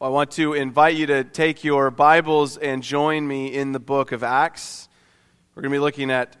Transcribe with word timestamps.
I 0.00 0.10
want 0.10 0.30
to 0.32 0.52
invite 0.52 0.94
you 0.94 1.06
to 1.06 1.24
take 1.24 1.64
your 1.64 1.90
Bibles 1.90 2.56
and 2.56 2.84
join 2.84 3.26
me 3.26 3.52
in 3.52 3.72
the 3.72 3.80
book 3.80 4.12
of 4.12 4.22
Acts. 4.22 4.88
We're 5.52 5.62
going 5.62 5.72
to 5.72 5.74
be 5.74 5.80
looking 5.80 6.12
at 6.12 6.36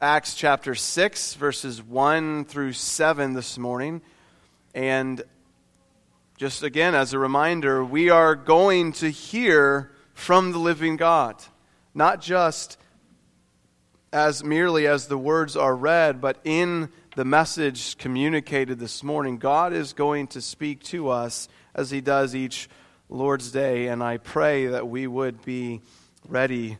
Acts 0.00 0.34
chapter 0.34 0.74
6, 0.74 1.34
verses 1.34 1.82
1 1.82 2.46
through 2.46 2.72
7 2.72 3.34
this 3.34 3.58
morning. 3.58 4.00
And 4.74 5.22
just 6.38 6.62
again, 6.62 6.94
as 6.94 7.12
a 7.12 7.18
reminder, 7.18 7.84
we 7.84 8.08
are 8.08 8.34
going 8.34 8.92
to 8.92 9.10
hear 9.10 9.92
from 10.14 10.52
the 10.52 10.58
living 10.58 10.96
God, 10.96 11.44
not 11.92 12.22
just 12.22 12.78
as 14.14 14.42
merely 14.42 14.86
as 14.86 15.08
the 15.08 15.18
words 15.18 15.58
are 15.58 15.76
read, 15.76 16.22
but 16.22 16.38
in 16.42 16.88
the 17.16 17.26
message 17.26 17.98
communicated 17.98 18.78
this 18.78 19.02
morning, 19.02 19.36
God 19.36 19.74
is 19.74 19.92
going 19.92 20.28
to 20.28 20.40
speak 20.40 20.82
to 20.84 21.10
us 21.10 21.50
as 21.74 21.90
He 21.90 22.00
does 22.00 22.34
each 22.34 22.68
Lord's 23.08 23.50
Day, 23.50 23.88
and 23.88 24.02
I 24.02 24.18
pray 24.18 24.66
that 24.66 24.88
we 24.88 25.06
would 25.06 25.42
be 25.44 25.80
ready 26.28 26.76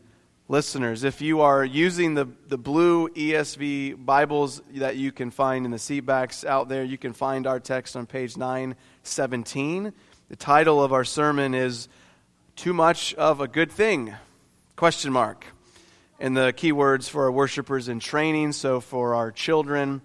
listeners. 0.47 1.03
If 1.03 1.21
you 1.21 1.41
are 1.41 1.63
using 1.63 2.13
the, 2.13 2.27
the 2.47 2.57
blue 2.57 3.09
ESV 3.09 4.05
Bibles 4.05 4.61
that 4.75 4.95
you 4.95 5.11
can 5.11 5.31
find 5.31 5.65
in 5.65 5.71
the 5.71 5.77
seatbacks 5.77 6.45
out 6.45 6.69
there, 6.69 6.83
you 6.83 6.97
can 6.97 7.13
find 7.13 7.47
our 7.47 7.59
text 7.59 7.95
on 7.95 8.05
page 8.05 8.37
917. 8.37 9.93
The 10.29 10.35
title 10.35 10.83
of 10.83 10.93
our 10.93 11.03
sermon 11.03 11.53
is 11.53 11.87
Too 12.55 12.73
Much 12.73 13.13
of 13.15 13.41
a 13.41 13.47
Good 13.47 13.71
Thing? 13.71 14.13
Question 14.75 15.11
mark. 15.11 15.45
And 16.19 16.35
the 16.35 16.51
key 16.51 16.71
words 16.71 17.07
for 17.07 17.23
our 17.23 17.31
worshipers 17.31 17.87
in 17.87 17.99
training, 17.99 18.51
so 18.51 18.81
for 18.81 19.15
our 19.15 19.31
children 19.31 20.01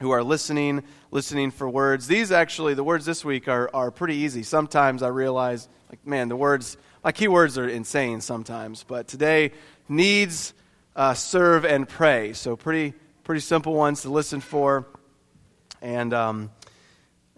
who 0.00 0.10
are 0.10 0.22
listening, 0.22 0.82
listening 1.10 1.50
for 1.50 1.68
words. 1.68 2.06
These 2.06 2.32
actually, 2.32 2.74
the 2.74 2.84
words 2.84 3.06
this 3.06 3.24
week 3.24 3.48
are, 3.48 3.70
are 3.72 3.90
pretty 3.90 4.16
easy. 4.16 4.42
Sometimes 4.42 5.02
I 5.02 5.08
realize, 5.08 5.68
like, 5.88 6.06
man, 6.06 6.28
the 6.28 6.36
words, 6.36 6.76
my 7.02 7.12
keywords 7.12 7.56
are 7.56 7.68
insane 7.68 8.20
sometimes. 8.20 8.82
But 8.82 9.08
today, 9.08 9.52
needs, 9.88 10.52
uh, 10.94 11.14
serve, 11.14 11.64
and 11.64 11.88
pray. 11.88 12.32
So 12.34 12.56
pretty, 12.56 12.94
pretty 13.24 13.40
simple 13.40 13.74
ones 13.74 14.02
to 14.02 14.10
listen 14.10 14.40
for. 14.40 14.86
And, 15.80 16.12
um, 16.12 16.50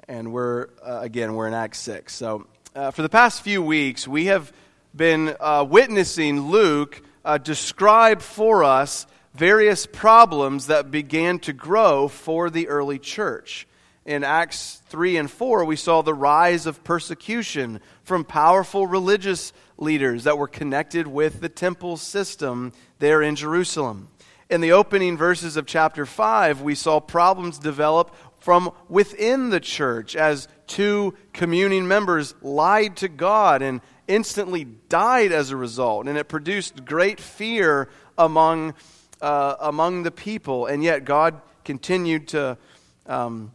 and 0.09 0.33
we're, 0.33 0.69
uh, 0.85 1.01
again, 1.03 1.35
we're 1.35 1.49
in 1.49 1.55
Acts 1.55 1.79
6. 1.81 2.15
So 2.15 2.47
uh, 2.75 2.91
for 2.91 3.03
the 3.03 3.09
past 3.09 3.43
few 3.43 3.63
weeks, 3.63 4.09
we 4.09 4.27
have 4.27 4.53
been 4.95 5.37
uh, 5.39 5.65
witnessing 5.69 6.41
Luke 6.51 7.03
uh, 7.25 7.39
describe 7.39 8.21
for 8.23 8.65
us 8.65 9.07
various 9.39 9.87
problems 9.87 10.67
that 10.67 10.91
began 10.91 11.39
to 11.39 11.53
grow 11.53 12.09
for 12.09 12.51
the 12.51 12.67
early 12.67 12.99
church. 12.99 13.69
In 14.05 14.25
Acts 14.25 14.83
3 14.89 15.17
and 15.17 15.31
4, 15.31 15.65
we 15.65 15.77
saw 15.77 16.03
the 16.03 16.13
rise 16.13 16.67
of 16.67 16.83
persecution 16.83 17.81
from 18.03 18.25
powerful 18.25 18.89
religious 18.89 19.53
leaders 19.77 20.25
that 20.25 20.39
were 20.39 20.49
connected 20.49 21.07
with 21.07 21.41
the 21.41 21.49
temple 21.49 21.97
system 21.97 22.73
there 22.99 23.23
in 23.23 23.37
Jerusalem. 23.37 24.09
In 24.51 24.61
the 24.61 24.73
opening 24.73 25.17
verses 25.17 25.57
of 25.57 25.67
chapter 25.67 26.05
5, 26.05 26.61
we 26.63 26.75
saw 26.75 26.99
problems 26.99 27.61
develop 27.61 28.17
from 28.41 28.73
within 28.89 29.51
the 29.51 29.61
church 29.61 30.17
as 30.17 30.49
two 30.67 31.15
communing 31.33 31.87
members 31.87 32.35
lied 32.43 32.97
to 32.97 33.09
God 33.09 33.63
and 33.63 33.83
instantly 34.09 34.65
died 34.65 35.31
as 35.31 35.51
a 35.51 35.57
result. 35.57 36.09
And 36.09 36.19
it 36.19 36.29
produced 36.29 36.85
great 36.85 37.21
fear 37.21 37.89
among 38.17 38.75
uh, 39.21 39.57
among 39.61 40.03
the 40.03 40.11
people. 40.11 40.67
And 40.67 40.83
yet, 40.83 41.05
God 41.05 41.41
continued 41.65 42.29
to 42.29 42.59
um, 43.07 43.53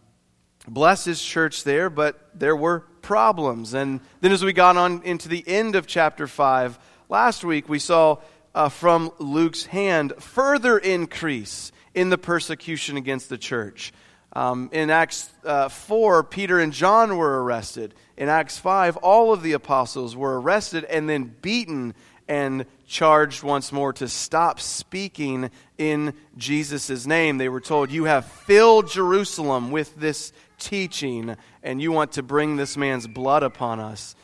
bless 0.67 1.05
his 1.05 1.22
church 1.22 1.64
there, 1.64 1.89
but 1.89 2.30
there 2.33 2.55
were 2.55 2.81
problems. 3.02 3.73
And 3.73 4.00
then, 4.22 4.31
as 4.31 4.44
we 4.44 4.53
got 4.53 4.78
on 4.78 5.03
into 5.03 5.30
the 5.30 5.44
end 5.47 5.75
of 5.75 5.88
chapter 5.88 6.28
5, 6.28 6.80
last 7.09 7.44
week 7.44 7.70
we 7.70 7.80
saw 7.80 8.17
uh, 8.55 8.70
from 8.70 9.11
Luke's 9.20 9.66
hand 9.66 10.14
further 10.20 10.77
increase 10.77 11.71
in 11.93 12.10
the 12.10 12.17
persecution 12.17 12.98
against 12.98 13.30
the 13.30 13.37
church. 13.37 13.93
Um, 14.36 14.70
in 14.71 14.89
Acts 14.89 15.30
uh, 15.45 15.70
4, 15.70 16.23
Peter 16.23 16.60
and 16.60 16.73
John 16.73 17.17
were 17.17 17.43
arrested. 17.43 17.93
In 18.17 18.30
Acts 18.30 18.58
5, 18.58 18.98
all 18.98 19.32
of 19.32 19.43
the 19.43 19.54
apostles 19.54 20.16
were 20.16 20.42
arrested 20.42 20.86
and 20.86 21.08
then 21.08 21.36
beaten 21.42 21.93
and 22.28 22.66
charged 22.88 23.44
once 23.44 23.72
more 23.72 23.94
to 23.94 24.08
stop 24.08 24.60
speaking 24.60 25.50
in 25.78 26.14
Jesus' 26.38 27.06
name. 27.06 27.38
They 27.38 27.50
were 27.50 27.61
told, 27.61 27.92
You 27.92 28.06
have 28.06 28.26
filled 28.26 28.89
Jerusalem 28.89 29.72
with 29.72 29.95
this 29.95 30.32
teaching, 30.60 31.36
and 31.61 31.82
you 31.82 31.92
want 31.92 32.14
to 32.14 32.23
bring 32.23 32.56
this 32.56 32.78
man's 32.78 33.08
blood 33.08 33.44
upon 33.44 33.80
us. 33.80 34.16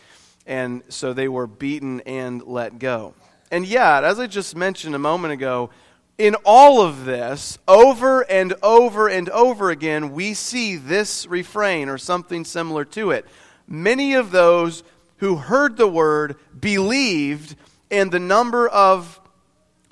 And 0.45 0.83
so 0.89 1.13
they 1.13 1.27
were 1.27 1.47
beaten 1.47 2.01
and 2.01 2.41
let 2.43 2.79
go. 2.79 3.13
And 3.51 3.65
yet, 3.65 4.03
as 4.03 4.19
I 4.19 4.27
just 4.27 4.55
mentioned 4.55 4.95
a 4.95 4.99
moment 4.99 5.33
ago, 5.33 5.69
in 6.17 6.35
all 6.43 6.81
of 6.81 7.05
this, 7.05 7.57
over 7.67 8.29
and 8.29 8.53
over 8.61 9.07
and 9.07 9.29
over 9.29 9.69
again, 9.69 10.11
we 10.11 10.33
see 10.33 10.75
this 10.75 11.25
refrain 11.27 11.87
or 11.87 11.97
something 11.97 12.43
similar 12.45 12.83
to 12.85 13.11
it. 13.11 13.25
Many 13.67 14.15
of 14.15 14.31
those 14.31 14.83
who 15.17 15.37
heard 15.37 15.77
the 15.77 15.87
word 15.87 16.35
believed 16.59 17.55
and 17.91 18.11
the 18.11 18.19
number 18.19 18.67
of 18.67 19.19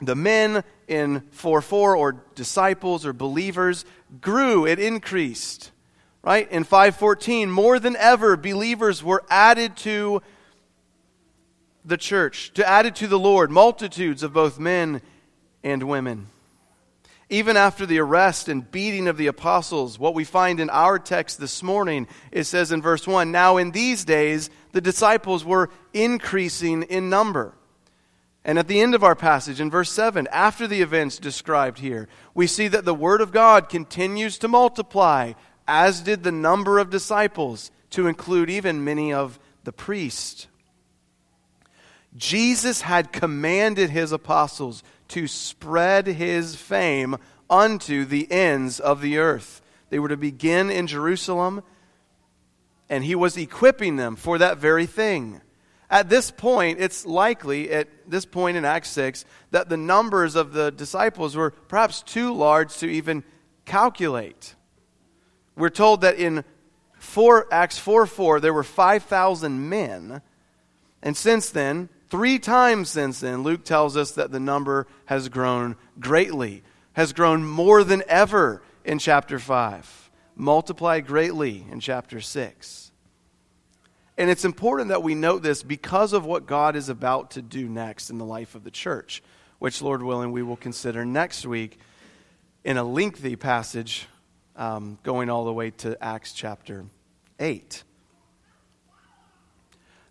the 0.02 0.16
men 0.16 0.64
in 0.88 1.22
4 1.32 1.62
4 1.62 1.96
or 1.96 2.24
disciples 2.36 3.06
or 3.06 3.14
believers 3.14 3.86
grew, 4.22 4.66
it 4.66 4.80
increased. 4.80 5.72
Right? 6.24 6.50
In 6.52 6.64
514, 6.64 7.50
more 7.50 7.80
than 7.80 7.96
ever, 7.96 8.36
believers 8.36 9.04
were 9.04 9.24
added 9.30 9.78
to 9.78 10.22
the 11.86 11.98
church, 11.98 12.52
to 12.56 12.68
added 12.68 12.96
to 12.98 13.08
the 13.08 13.20
Lord, 13.20 13.50
multitudes 13.50 14.24
of 14.24 14.34
both 14.34 14.60
men 14.60 15.02
and 15.64 15.84
women. 15.84 16.28
Even 17.30 17.58
after 17.58 17.86
the 17.86 18.00
arrest 18.00 18.48
and 18.48 18.70
beating 18.70 19.08
of 19.08 19.18
the 19.18 19.28
apostles, 19.28 20.00
what 20.00 20.14
we 20.14 20.24
find 20.24 20.60
in 20.60 20.70
our 20.70 20.98
text 21.00 21.40
this 21.40 21.64
morning, 21.64 22.08
it 22.32 22.44
says 22.46 22.72
in 22.72 22.82
verse 22.82 23.08
1 23.08 23.32
Now 23.32 23.58
in 23.58 23.72
these 23.72 24.06
days, 24.06 24.50
the 24.72 24.82
disciples 24.82 25.46
were 25.46 25.70
increasing 25.94 26.84
in 26.84 27.10
number. 27.10 27.54
And 28.48 28.58
at 28.58 28.70
the 28.70 28.80
end 28.80 28.96
of 28.96 29.04
our 29.04 29.14
passage, 29.14 29.60
in 29.60 29.70
verse 29.70 29.92
7, 29.92 30.26
after 30.32 30.68
the 30.68 30.82
events 30.82 31.20
described 31.20 31.80
here, 31.80 32.08
we 32.34 32.48
see 32.48 32.70
that 32.70 32.86
the 32.86 32.96
Word 32.96 33.20
of 33.20 33.34
God 33.34 33.68
continues 33.68 34.38
to 34.38 34.48
multiply, 34.48 35.34
as 35.68 36.00
did 36.00 36.24
the 36.24 36.32
number 36.32 36.80
of 36.80 36.90
disciples, 36.90 37.72
to 37.90 38.08
include 38.08 38.50
even 38.50 38.86
many 38.86 39.12
of 39.12 39.38
the 39.66 39.74
priests. 39.74 40.48
Jesus 42.16 42.82
had 42.82 43.12
commanded 43.12 43.90
his 43.90 44.14
apostles 44.14 44.82
to 45.10 45.28
spread 45.28 46.08
his 46.08 46.56
fame 46.56 47.18
unto 47.50 48.06
the 48.06 48.32
ends 48.32 48.80
of 48.80 49.02
the 49.02 49.18
earth. 49.18 49.62
They 49.90 50.00
were 50.00 50.08
to 50.08 50.16
begin 50.16 50.72
in 50.72 50.88
Jerusalem, 50.88 51.64
and 52.90 53.04
he 53.04 53.14
was 53.14 53.36
equipping 53.36 53.98
them 53.98 54.16
for 54.16 54.38
that 54.38 54.58
very 54.58 54.86
thing. 54.86 55.42
At 55.90 56.10
this 56.10 56.32
point, 56.32 56.80
it's 56.82 57.06
likely, 57.06 57.72
at 57.72 57.88
this 58.06 58.26
point 58.26 58.58
in 58.58 58.66
Acts 58.66 58.90
6, 58.90 59.24
that 59.52 59.70
the 59.70 59.78
numbers 59.78 60.36
of 60.36 60.52
the 60.52 60.72
disciples 60.72 61.36
were 61.36 61.52
perhaps 61.52 62.02
too 62.02 62.34
large 62.34 62.76
to 62.78 62.88
even 62.88 63.24
calculate. 63.66 64.56
We're 65.56 65.70
told 65.70 66.02
that 66.02 66.16
in 66.16 66.44
4, 67.00 67.48
Acts 67.52 67.78
4 67.78 68.06
4, 68.06 68.40
there 68.42 68.54
were 68.54 68.64
5,000 68.64 69.70
men. 69.70 70.22
And 71.02 71.16
since 71.16 71.50
then, 71.50 71.88
three 72.10 72.38
times 72.38 72.90
since 72.90 73.22
then, 73.22 73.44
Luke 73.44 73.64
tells 73.64 73.96
us 73.96 74.12
that 74.12 74.32
the 74.32 74.40
number 74.40 74.88
has 75.06 75.30
grown 75.30 75.78
greatly, 76.00 76.64
has 76.94 77.14
grown 77.14 77.46
more 77.46 77.84
than 77.84 78.04
ever 78.10 78.62
in 78.84 79.00
chapter 79.00 79.40
5, 79.40 80.12
multiplied 80.36 81.08
greatly 81.08 81.66
in 81.72 81.80
chapter 81.80 82.20
6. 82.20 82.87
And 84.18 84.30
it's 84.30 84.46
important 84.46 84.90
that 84.90 85.04
we 85.04 85.14
note 85.14 85.44
this 85.44 85.62
because 85.62 86.14
of 86.14 86.26
what 86.26 86.48
God 86.48 86.76
is 86.76 86.90
about 86.90 87.32
to 87.32 87.42
do 87.42 87.70
next 87.70 88.10
in 88.10 88.18
the 88.18 88.26
life 88.26 88.56
of 88.56 88.64
the 88.64 88.72
church, 88.72 89.22
which, 89.60 89.82
Lord 89.82 90.02
willing, 90.02 90.32
we 90.32 90.42
will 90.42 90.58
consider 90.58 91.06
next 91.06 91.46
week 91.46 91.80
in 92.64 92.78
a 92.78 92.84
lengthy 92.84 93.36
passage 93.36 94.08
um, 94.56 94.98
going 95.04 95.30
all 95.30 95.46
the 95.46 95.54
way 95.54 95.70
to 95.70 96.04
Acts 96.04 96.34
chapter 96.34 96.86
8. 97.40 97.84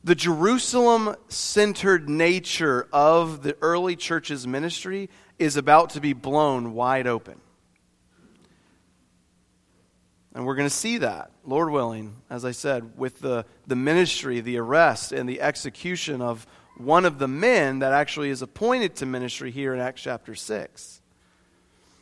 The 0.04 0.14
Jerusalem 0.14 1.16
centered 1.26 2.08
nature 2.08 2.86
of 2.92 3.42
the 3.42 3.56
early 3.60 3.96
church's 3.96 4.46
ministry 4.46 5.10
is 5.36 5.56
about 5.56 5.90
to 5.90 6.00
be 6.00 6.12
blown 6.12 6.74
wide 6.74 7.08
open. 7.08 7.40
And 10.36 10.44
we're 10.44 10.54
going 10.54 10.68
to 10.68 10.74
see 10.74 10.98
that, 10.98 11.30
Lord 11.46 11.70
willing, 11.70 12.14
as 12.28 12.44
I 12.44 12.50
said, 12.50 12.98
with 12.98 13.20
the, 13.20 13.46
the 13.66 13.74
ministry, 13.74 14.40
the 14.40 14.58
arrest, 14.58 15.10
and 15.10 15.26
the 15.26 15.40
execution 15.40 16.20
of 16.20 16.46
one 16.76 17.06
of 17.06 17.18
the 17.18 17.26
men 17.26 17.78
that 17.78 17.94
actually 17.94 18.28
is 18.28 18.42
appointed 18.42 18.96
to 18.96 19.06
ministry 19.06 19.50
here 19.50 19.72
in 19.72 19.80
Acts 19.80 20.02
chapter 20.02 20.34
6. 20.34 21.00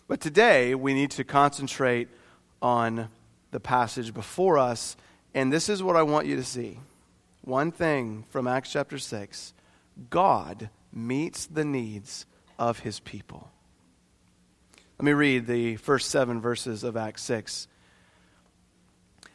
But 0.08 0.20
today, 0.20 0.74
we 0.74 0.94
need 0.94 1.12
to 1.12 1.22
concentrate 1.22 2.08
on 2.60 3.08
the 3.52 3.60
passage 3.60 4.12
before 4.12 4.58
us, 4.58 4.96
and 5.32 5.52
this 5.52 5.68
is 5.68 5.80
what 5.80 5.94
I 5.94 6.02
want 6.02 6.26
you 6.26 6.34
to 6.34 6.44
see. 6.44 6.80
one 7.42 7.70
thing 7.70 8.24
from 8.30 8.48
Acts 8.48 8.72
chapter 8.72 8.98
6 8.98 9.54
God 10.10 10.70
meets 10.92 11.46
the 11.46 11.64
needs 11.64 12.26
of 12.58 12.80
his 12.80 12.98
people. 12.98 13.48
Let 14.98 15.04
me 15.04 15.12
read 15.12 15.46
the 15.46 15.76
first 15.76 16.10
seven 16.10 16.40
verses 16.40 16.82
of 16.82 16.96
Acts 16.96 17.22
6. 17.22 17.68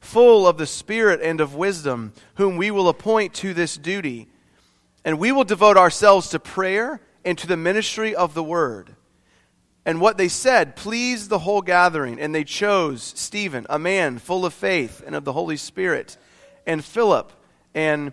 full 0.00 0.46
of 0.46 0.58
the 0.58 0.66
Spirit 0.66 1.20
and 1.22 1.40
of 1.40 1.54
wisdom, 1.54 2.12
whom 2.34 2.56
we 2.56 2.70
will 2.70 2.88
appoint 2.88 3.34
to 3.34 3.54
this 3.54 3.76
duty. 3.76 4.28
And 5.04 5.18
we 5.18 5.30
will 5.30 5.44
devote 5.44 5.76
ourselves 5.76 6.30
to 6.30 6.38
prayer 6.38 7.00
and 7.24 7.38
to 7.38 7.46
the 7.46 7.56
ministry 7.56 8.14
of 8.14 8.34
the 8.34 8.42
word. 8.42 8.96
And 9.84 10.00
what 10.00 10.18
they 10.18 10.28
said 10.28 10.76
pleased 10.76 11.30
the 11.30 11.38
whole 11.40 11.62
gathering, 11.62 12.20
and 12.20 12.34
they 12.34 12.44
chose 12.44 13.02
Stephen, 13.02 13.66
a 13.70 13.78
man 13.78 14.18
full 14.18 14.44
of 14.44 14.52
faith 14.52 15.02
and 15.06 15.14
of 15.14 15.24
the 15.24 15.32
Holy 15.32 15.56
Spirit, 15.56 16.16
and 16.66 16.84
Philip, 16.84 17.32
and 17.74 18.12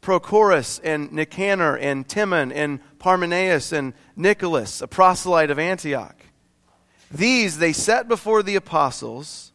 Prochorus, 0.00 0.80
and 0.82 1.12
Nicanor, 1.12 1.76
and 1.76 2.08
Timon, 2.08 2.52
and 2.52 2.80
Parmenas, 2.98 3.72
and 3.72 3.94
Nicholas, 4.16 4.80
a 4.80 4.88
proselyte 4.88 5.50
of 5.50 5.58
Antioch. 5.58 6.16
These 7.10 7.58
they 7.58 7.72
set 7.72 8.08
before 8.08 8.42
the 8.42 8.56
apostles, 8.56 9.52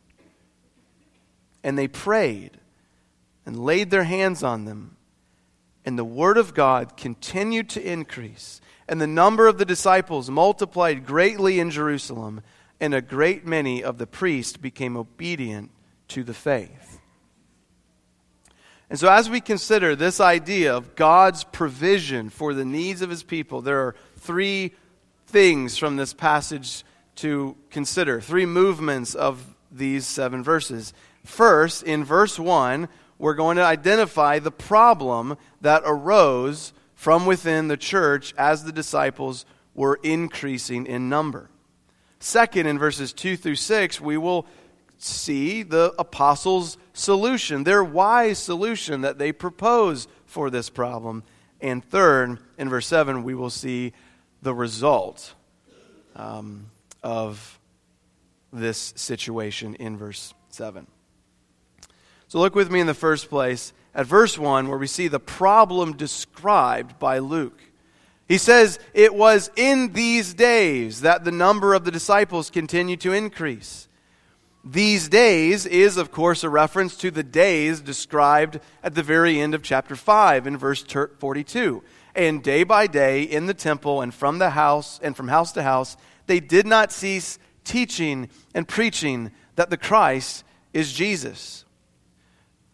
and 1.64 1.78
they 1.78 1.88
prayed 1.88 2.58
and 3.46 3.64
laid 3.64 3.90
their 3.90 4.04
hands 4.04 4.44
on 4.44 4.66
them. 4.66 4.98
And 5.84 5.98
the 5.98 6.06
word 6.06 6.38
of 6.38 6.54
God 6.54 6.96
continued 6.96 7.70
to 7.70 7.82
increase, 7.82 8.62
and 8.88 9.02
the 9.02 9.08
number 9.08 9.48
of 9.48 9.58
the 9.58 9.66
disciples 9.66 10.30
multiplied 10.30 11.06
greatly 11.06 11.60
in 11.60 11.72
Jerusalem, 11.72 12.42
and 12.80 12.94
a 12.94 13.02
great 13.02 13.46
many 13.46 13.84
of 13.84 13.98
the 13.98 14.08
priests 14.08 14.58
became 14.58 14.96
obedient 14.96 15.72
to 16.10 16.24
the 16.24 16.34
faith. 16.34 17.00
And 18.92 19.00
so, 19.00 19.10
as 19.10 19.30
we 19.30 19.40
consider 19.40 19.96
this 19.96 20.20
idea 20.20 20.76
of 20.76 20.96
God's 20.96 21.46
provision 21.46 22.30
for 22.30 22.54
the 22.54 22.66
needs 22.66 23.02
of 23.02 23.10
his 23.10 23.24
people, 23.24 23.62
there 23.62 23.80
are 23.80 23.96
three 24.18 24.74
things 25.28 25.78
from 25.78 25.96
this 25.96 26.14
passage 26.14 26.84
to 27.16 27.56
consider 27.70 28.20
three 28.20 28.46
movements 28.46 29.16
of 29.16 29.56
these 29.72 30.06
seven 30.06 30.44
verses. 30.44 30.94
First, 31.24 31.84
in 31.84 32.04
verse 32.04 32.40
1, 32.40 32.88
we're 33.18 33.36
going 33.36 33.58
to 33.58 33.64
identify 33.64 34.40
the 34.40 34.52
problem 34.52 35.38
that 35.62 35.84
arose 35.86 36.74
from 36.96 37.26
within 37.26 37.68
the 37.68 37.78
church 37.78 38.34
as 38.38 38.64
the 38.64 38.72
disciples 38.72 39.46
were 39.74 40.00
increasing 40.04 40.86
in 40.86 41.10
number. 41.10 41.50
Second, 42.20 42.68
in 42.68 42.78
verses 42.78 43.14
2 43.14 43.38
through 43.38 43.56
6, 43.56 44.02
we 44.02 44.18
will 44.18 44.46
see 44.98 45.64
the 45.64 45.94
apostles' 45.98 46.78
solution, 46.94 47.64
their 47.64 47.84
wise 47.84 48.38
solution 48.38 49.02
that 49.02 49.18
they 49.18 49.32
propose 49.32 50.08
for 50.26 50.50
this 50.50 50.70
problem. 50.70 51.24
And 51.60 51.84
third, 51.84 52.40
in 52.58 52.70
verse 52.70 52.88
7, 52.88 53.24
we 53.24 53.34
will 53.34 53.50
see 53.50 53.94
the 54.42 54.54
result. 54.54 55.34
Um, 56.16 56.66
of 57.04 57.60
this 58.54 58.94
situation 58.96 59.76
in 59.76 59.98
verse 59.98 60.34
7. 60.50 60.86
So 62.32 62.40
look 62.40 62.56
with 62.56 62.72
me 62.72 62.80
in 62.80 62.88
the 62.88 62.94
first 62.94 63.30
place 63.30 63.74
at 63.94 64.06
verse 64.06 64.38
1, 64.38 64.70
where 64.70 64.78
we 64.78 64.88
see 64.88 65.10
the 65.10 65.20
problem 65.20 65.98
described 65.98 66.98
by 66.98 67.20
Luke. 67.20 67.62
He 68.26 68.38
says, 68.38 68.80
It 68.94 69.14
was 69.14 69.52
in 69.58 69.92
these 69.92 70.34
days 70.34 71.02
that 71.02 71.26
the 71.26 71.32
number 71.34 71.74
of 71.74 71.84
the 71.84 71.92
disciples 71.92 72.50
continued 72.50 73.02
to 73.02 73.12
increase. 73.12 73.90
These 74.64 75.10
days 75.10 75.66
is, 75.66 75.98
of 75.98 76.14
course, 76.14 76.46
a 76.46 76.50
reference 76.50 76.96
to 77.00 77.12
the 77.12 77.22
days 77.22 77.82
described 77.82 78.62
at 78.82 78.96
the 78.96 79.04
very 79.04 79.42
end 79.42 79.54
of 79.54 79.62
chapter 79.62 79.98
5 79.98 80.48
in 80.48 80.56
verse 80.56 80.84
42. 80.84 81.84
And 82.16 82.42
day 82.42 82.64
by 82.64 82.88
day 82.88 83.24
in 83.24 83.48
the 83.48 83.54
temple 83.54 84.00
and 84.00 84.14
from 84.14 84.40
the 84.40 84.52
house 84.52 85.02
and 85.04 85.18
from 85.18 85.28
house 85.28 85.52
to 85.52 85.64
house, 85.64 85.98
they 86.28 86.40
did 86.40 86.66
not 86.66 86.94
cease 86.94 87.40
teaching 87.66 88.30
and 88.56 88.66
preaching 88.66 89.32
that 89.58 89.70
the 89.70 89.76
Christ 89.76 90.46
is 90.72 90.94
Jesus. 90.94 91.66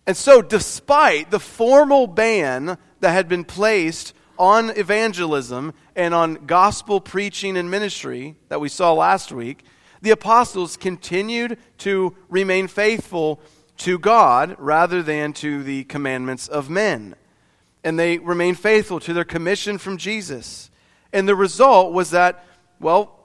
And 0.07 0.15
so, 0.15 0.41
despite 0.41 1.31
the 1.31 1.39
formal 1.39 2.07
ban 2.07 2.77
that 3.01 3.11
had 3.11 3.27
been 3.27 3.43
placed 3.43 4.13
on 4.39 4.69
evangelism 4.69 5.73
and 5.97 6.13
on 6.13 6.45
gospel 6.45 7.01
preaching 7.01 7.57
and 7.57 7.69
ministry 7.69 8.37
that 8.47 8.61
we 8.61 8.69
saw 8.69 8.93
last 8.93 9.33
week, 9.33 9.65
the 10.01 10.11
apostles 10.11 10.77
continued 10.77 11.57
to 11.79 12.15
remain 12.29 12.69
faithful 12.69 13.41
to 13.79 13.99
God 13.99 14.55
rather 14.57 15.03
than 15.03 15.33
to 15.33 15.61
the 15.61 15.83
commandments 15.83 16.47
of 16.47 16.69
men. 16.69 17.15
And 17.83 17.99
they 17.99 18.17
remained 18.17 18.59
faithful 18.59 19.01
to 19.01 19.13
their 19.13 19.25
commission 19.25 19.77
from 19.77 19.97
Jesus. 19.97 20.71
And 21.11 21.27
the 21.27 21.35
result 21.35 21.91
was 21.91 22.11
that, 22.11 22.45
well, 22.79 23.19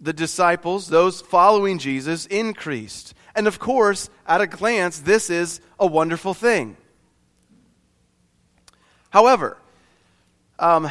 the 0.00 0.12
disciples, 0.12 0.88
those 0.88 1.20
following 1.20 1.78
Jesus, 1.78 2.26
increased. 2.26 3.14
And 3.36 3.46
of 3.46 3.58
course, 3.58 4.08
at 4.26 4.40
a 4.40 4.46
glance, 4.46 4.98
this 4.98 5.28
is 5.28 5.60
a 5.78 5.86
wonderful 5.86 6.32
thing. 6.32 6.78
However, 9.10 9.58
um, 10.58 10.90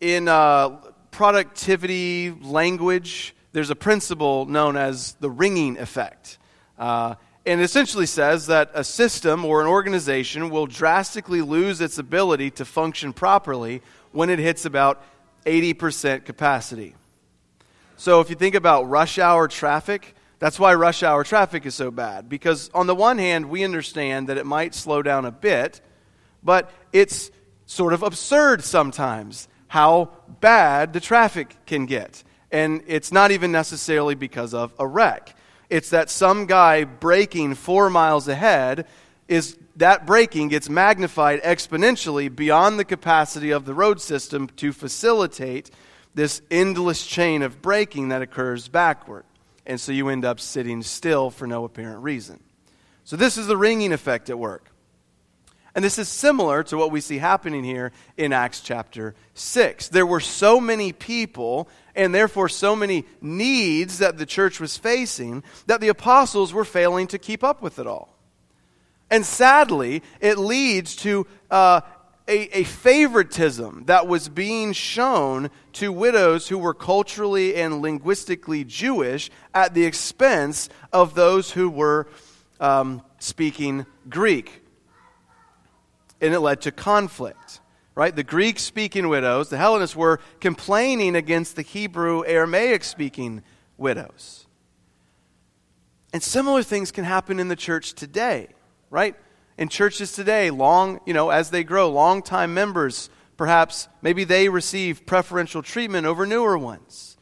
in 0.00 0.28
uh, 0.28 0.70
productivity 1.10 2.30
language, 2.30 3.34
there's 3.52 3.68
a 3.68 3.76
principle 3.76 4.46
known 4.46 4.78
as 4.78 5.12
the 5.20 5.30
ringing 5.30 5.78
effect. 5.78 6.38
Uh, 6.78 7.14
and 7.44 7.60
essentially 7.60 8.06
says 8.06 8.46
that 8.46 8.70
a 8.72 8.84
system 8.84 9.44
or 9.44 9.60
an 9.60 9.66
organization 9.66 10.48
will 10.48 10.66
drastically 10.66 11.42
lose 11.42 11.82
its 11.82 11.98
ability 11.98 12.50
to 12.52 12.64
function 12.64 13.12
properly 13.12 13.82
when 14.12 14.30
it 14.30 14.38
hits 14.38 14.64
about 14.64 15.02
80% 15.44 16.24
capacity. 16.24 16.94
So 18.02 18.20
if 18.20 18.30
you 18.30 18.34
think 18.34 18.56
about 18.56 18.90
rush 18.90 19.20
hour 19.20 19.46
traffic, 19.46 20.16
that's 20.40 20.58
why 20.58 20.74
rush 20.74 21.04
hour 21.04 21.22
traffic 21.22 21.64
is 21.66 21.76
so 21.76 21.92
bad. 21.92 22.28
Because 22.28 22.68
on 22.74 22.88
the 22.88 22.96
one 22.96 23.16
hand, 23.16 23.48
we 23.48 23.62
understand 23.62 24.28
that 24.28 24.36
it 24.38 24.44
might 24.44 24.74
slow 24.74 25.02
down 25.02 25.24
a 25.24 25.30
bit, 25.30 25.80
but 26.42 26.68
it's 26.92 27.30
sort 27.66 27.92
of 27.92 28.02
absurd 28.02 28.64
sometimes 28.64 29.46
how 29.68 30.10
bad 30.40 30.94
the 30.94 30.98
traffic 30.98 31.54
can 31.64 31.86
get. 31.86 32.24
And 32.50 32.82
it's 32.88 33.12
not 33.12 33.30
even 33.30 33.52
necessarily 33.52 34.16
because 34.16 34.52
of 34.52 34.74
a 34.80 34.86
wreck. 34.86 35.36
It's 35.70 35.90
that 35.90 36.10
some 36.10 36.46
guy 36.46 36.82
braking 36.82 37.54
four 37.54 37.88
miles 37.88 38.26
ahead 38.26 38.88
is 39.28 39.56
that 39.76 40.06
braking 40.06 40.48
gets 40.48 40.68
magnified 40.68 41.40
exponentially 41.42 42.34
beyond 42.34 42.80
the 42.80 42.84
capacity 42.84 43.52
of 43.52 43.64
the 43.64 43.74
road 43.74 44.00
system 44.00 44.48
to 44.56 44.72
facilitate 44.72 45.70
this 46.14 46.42
endless 46.50 47.06
chain 47.06 47.42
of 47.42 47.62
braking 47.62 48.08
that 48.08 48.22
occurs 48.22 48.68
backward. 48.68 49.24
And 49.64 49.80
so 49.80 49.92
you 49.92 50.08
end 50.08 50.24
up 50.24 50.40
sitting 50.40 50.82
still 50.82 51.30
for 51.30 51.46
no 51.46 51.64
apparent 51.64 52.02
reason. 52.02 52.40
So 53.04 53.16
this 53.16 53.36
is 53.36 53.46
the 53.46 53.56
ringing 53.56 53.92
effect 53.92 54.30
at 54.30 54.38
work. 54.38 54.72
And 55.74 55.82
this 55.82 55.98
is 55.98 56.08
similar 56.08 56.62
to 56.64 56.76
what 56.76 56.90
we 56.90 57.00
see 57.00 57.16
happening 57.16 57.64
here 57.64 57.92
in 58.18 58.32
Acts 58.32 58.60
chapter 58.60 59.14
6. 59.34 59.88
There 59.88 60.04
were 60.04 60.20
so 60.20 60.60
many 60.60 60.92
people 60.92 61.68
and 61.94 62.14
therefore 62.14 62.48
so 62.50 62.76
many 62.76 63.06
needs 63.22 63.98
that 63.98 64.18
the 64.18 64.26
church 64.26 64.60
was 64.60 64.76
facing 64.76 65.42
that 65.66 65.80
the 65.80 65.88
apostles 65.88 66.52
were 66.52 66.64
failing 66.64 67.06
to 67.08 67.18
keep 67.18 67.42
up 67.42 67.62
with 67.62 67.78
it 67.78 67.86
all. 67.86 68.14
And 69.10 69.24
sadly, 69.24 70.02
it 70.20 70.38
leads 70.38 70.96
to 70.96 71.26
uh, 71.50 71.82
a, 72.28 72.58
a 72.58 72.64
favoritism 72.64 73.84
that 73.86 74.06
was 74.06 74.28
being 74.28 74.72
shown 74.72 75.50
to 75.74 75.92
widows 75.92 76.48
who 76.48 76.58
were 76.58 76.74
culturally 76.74 77.56
and 77.56 77.82
linguistically 77.82 78.64
Jewish 78.64 79.30
at 79.54 79.74
the 79.74 79.84
expense 79.84 80.68
of 80.92 81.14
those 81.14 81.50
who 81.50 81.68
were 81.68 82.08
um, 82.60 83.02
speaking 83.18 83.86
Greek. 84.08 84.62
And 86.20 86.32
it 86.32 86.40
led 86.40 86.60
to 86.62 86.72
conflict. 86.72 87.60
Right? 87.94 88.16
The 88.16 88.22
Greek 88.24 88.58
speaking 88.58 89.08
widows, 89.08 89.50
the 89.50 89.58
Hellenists, 89.58 89.94
were 89.94 90.18
complaining 90.40 91.14
against 91.14 91.56
the 91.56 91.62
Hebrew 91.62 92.24
Aramaic 92.24 92.84
speaking 92.84 93.42
widows. 93.76 94.46
And 96.14 96.22
similar 96.22 96.62
things 96.62 96.90
can 96.90 97.04
happen 97.04 97.38
in 97.38 97.48
the 97.48 97.56
church 97.56 97.92
today 97.92 98.48
right? 98.92 99.16
In 99.62 99.68
churches 99.68 100.10
today, 100.10 100.50
long, 100.50 100.98
you 101.06 101.14
know, 101.14 101.30
as 101.30 101.50
they 101.50 101.62
grow, 101.62 101.88
long-time 101.88 102.52
members, 102.52 103.08
perhaps 103.36 103.86
maybe 104.02 104.24
they 104.24 104.48
receive 104.48 105.06
preferential 105.06 105.62
treatment 105.62 106.04
over 106.04 106.26
newer 106.26 106.58
ones. 106.58 107.16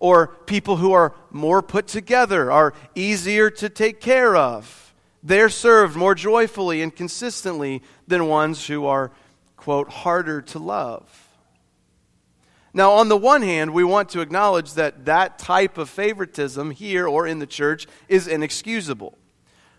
Or 0.00 0.26
people 0.26 0.78
who 0.78 0.92
are 0.92 1.14
more 1.30 1.62
put 1.62 1.86
together 1.86 2.50
are 2.50 2.74
easier 2.96 3.48
to 3.48 3.68
take 3.68 4.00
care 4.00 4.34
of. 4.34 4.92
They're 5.22 5.48
served 5.48 5.94
more 5.94 6.16
joyfully 6.16 6.82
and 6.82 6.94
consistently 6.94 7.80
than 8.08 8.26
ones 8.26 8.66
who 8.66 8.86
are, 8.86 9.12
quote, 9.56 9.88
harder 9.88 10.42
to 10.42 10.58
love. 10.58 11.28
Now, 12.72 12.90
on 12.90 13.08
the 13.08 13.16
one 13.16 13.42
hand, 13.42 13.72
we 13.72 13.84
want 13.84 14.08
to 14.10 14.20
acknowledge 14.20 14.72
that 14.72 15.04
that 15.04 15.38
type 15.38 15.78
of 15.78 15.88
favoritism 15.88 16.72
here 16.72 17.06
or 17.06 17.24
in 17.28 17.38
the 17.38 17.46
church 17.46 17.86
is 18.08 18.26
inexcusable. 18.26 19.16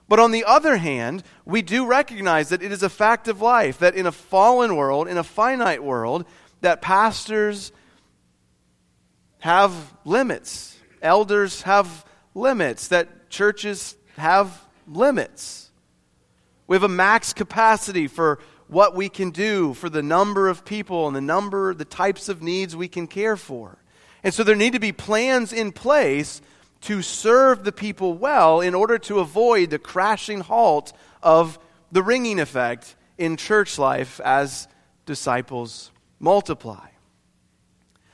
But 0.08 0.20
on 0.20 0.32
the 0.32 0.44
other 0.44 0.78
hand, 0.78 1.24
we 1.46 1.62
do 1.62 1.86
recognize 1.86 2.50
that 2.50 2.62
it 2.62 2.72
is 2.72 2.84
a 2.84 2.90
fact 2.90 3.28
of 3.28 3.42
life 3.42 3.80
that 3.80 3.96
in 3.96 4.06
a 4.06 4.12
fallen 4.12 4.76
world, 4.76 5.08
in 5.08 5.18
a 5.18 5.24
finite 5.24 5.84
world, 5.84 6.26
that 6.62 6.82
pastors 6.82 7.72
have 9.40 9.74
limits, 10.06 10.78
elders 11.02 11.64
have 11.64 12.06
limits, 12.34 12.88
that 12.90 13.30
churches 13.30 13.96
have 14.18 14.64
limits. 14.88 15.72
We 16.68 16.76
have 16.76 16.84
a 16.84 16.88
max 16.88 17.34
capacity 17.34 18.08
for 18.08 18.40
what 18.68 18.96
we 18.96 19.10
can 19.10 19.32
do 19.32 19.74
for 19.74 19.90
the 19.90 20.02
number 20.02 20.48
of 20.48 20.66
people 20.66 21.08
and 21.08 21.16
the 21.16 21.22
number, 21.22 21.74
the 21.74 21.86
types 21.86 22.30
of 22.30 22.42
needs 22.42 22.76
we 22.76 22.88
can 22.88 23.08
care 23.08 23.38
for. 23.38 23.78
And 24.24 24.34
so 24.34 24.44
there 24.44 24.56
need 24.56 24.74
to 24.74 24.80
be 24.80 24.92
plans 24.92 25.54
in 25.54 25.72
place 25.72 26.42
to 26.82 27.02
serve 27.02 27.64
the 27.64 27.72
people 27.72 28.14
well 28.14 28.62
in 28.62 28.76
order 28.76 28.98
to 29.00 29.20
avoid 29.20 29.70
the 29.70 29.80
crashing 29.80 30.42
halt 30.42 30.94
of 31.24 31.58
the 31.92 32.04
ringing 32.04 32.40
effect 32.40 32.96
in 33.18 33.38
church 33.38 33.80
life 33.80 34.20
as 34.22 34.68
disciples 35.06 35.92
multiply. 36.20 36.88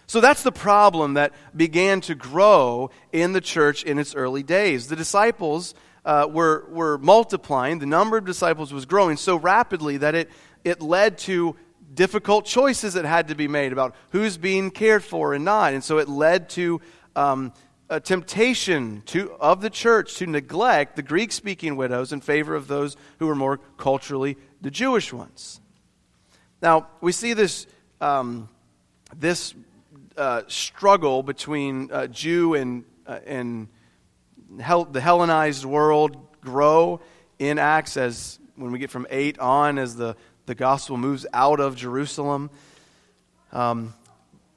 So 0.07 0.19
that's 0.19 0.43
the 0.43 0.51
problem 0.51 1.13
that 1.13 1.33
began 1.55 2.01
to 2.01 2.15
grow 2.15 2.91
in 3.13 3.31
the 3.31 3.41
church 3.41 3.83
in 3.83 3.97
its 3.97 4.13
early 4.13 4.43
days. 4.43 4.87
The 4.87 4.95
disciples 4.97 5.73
uh, 6.03 6.27
were, 6.29 6.65
were 6.69 6.97
multiplying, 6.97 7.79
the 7.79 7.85
number 7.85 8.17
of 8.17 8.25
disciples 8.25 8.73
was 8.73 8.85
growing 8.85 9.17
so 9.17 9.37
rapidly 9.37 9.97
that 9.97 10.15
it, 10.15 10.29
it 10.63 10.81
led 10.81 11.17
to 11.19 11.55
difficult 11.93 12.45
choices 12.45 12.93
that 12.95 13.05
had 13.05 13.29
to 13.29 13.35
be 13.35 13.47
made 13.47 13.71
about 13.71 13.95
who's 14.11 14.37
being 14.37 14.71
cared 14.71 15.03
for 15.03 15.33
and 15.33 15.45
not. 15.45 15.73
And 15.73 15.83
so 15.83 15.97
it 15.97 16.09
led 16.09 16.49
to 16.49 16.81
um, 17.15 17.53
a 17.91 17.99
temptation 17.99 19.03
to, 19.05 19.33
of 19.33 19.59
the 19.59 19.69
church 19.69 20.15
to 20.15 20.25
neglect 20.25 20.95
the 20.95 21.01
Greek 21.01 21.33
speaking 21.33 21.75
widows 21.75 22.13
in 22.13 22.21
favor 22.21 22.55
of 22.55 22.69
those 22.69 22.95
who 23.19 23.27
were 23.27 23.35
more 23.35 23.59
culturally 23.77 24.37
the 24.61 24.71
Jewish 24.71 25.11
ones. 25.11 25.59
Now, 26.61 26.87
we 27.01 27.11
see 27.11 27.33
this, 27.33 27.67
um, 27.99 28.47
this 29.13 29.53
uh, 30.15 30.43
struggle 30.47 31.21
between 31.21 31.91
uh, 31.91 32.07
Jew 32.07 32.53
and, 32.53 32.85
uh, 33.05 33.19
and 33.25 33.67
Hel- 34.61 34.85
the 34.85 35.01
Hellenized 35.01 35.65
world 35.65 36.15
grow 36.39 37.01
in 37.39 37.59
Acts 37.59 37.97
as 37.97 38.39
when 38.55 38.71
we 38.71 38.79
get 38.79 38.89
from 38.89 39.05
8 39.09 39.37
on 39.39 39.77
as 39.77 39.97
the, 39.97 40.15
the 40.45 40.55
gospel 40.55 40.95
moves 40.95 41.25
out 41.33 41.59
of 41.59 41.75
Jerusalem. 41.75 42.51
Um, 43.51 43.93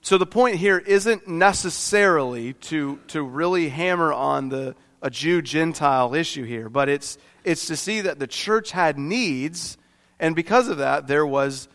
so 0.05 0.19
the 0.19 0.27
point 0.27 0.57
here 0.57 0.77
isn't 0.77 1.27
necessarily 1.27 2.53
to, 2.53 2.99
to 3.09 3.23
really 3.23 3.71
hammer 3.71 4.13
on 4.13 4.51
the, 4.51 4.77
a 5.01 5.09
Jew 5.09 5.41
Gentile 5.41 6.15
issue 6.15 6.45
here, 6.45 6.69
but 6.69 6.91
it's, 6.91 7.17
it's 7.43 7.69
to 7.69 7.77
see 7.77 8.03
that 8.03 8.19
the 8.19 8.27
church 8.27 8.71
had 8.71 8.99
needs, 8.99 9.79
and 10.21 10.37
because 10.37 10.69
of 10.69 10.77
that, 10.77 11.07
there 11.07 11.25
was 11.25 11.69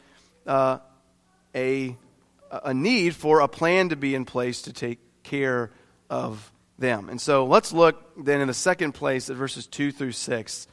uh, 0.45 0.77
a, 1.55 1.97
a 2.51 2.71
need 2.71 3.15
for 3.15 3.39
a 3.39 3.47
plan 3.47 3.89
to 3.89 3.95
be 3.95 4.13
in 4.13 4.25
place 4.25 4.61
to 4.61 4.73
take 4.73 4.99
care 5.23 5.71
of 6.07 6.51
them. 6.77 7.09
And 7.09 7.19
so 7.19 7.47
let's 7.47 7.73
look 7.73 8.11
then 8.23 8.41
in 8.41 8.47
the 8.47 8.53
second 8.53 8.91
place 8.91 9.31
at 9.31 9.37
verses 9.37 9.65
2 9.65 9.91
through 9.91 10.11
6, 10.11 10.67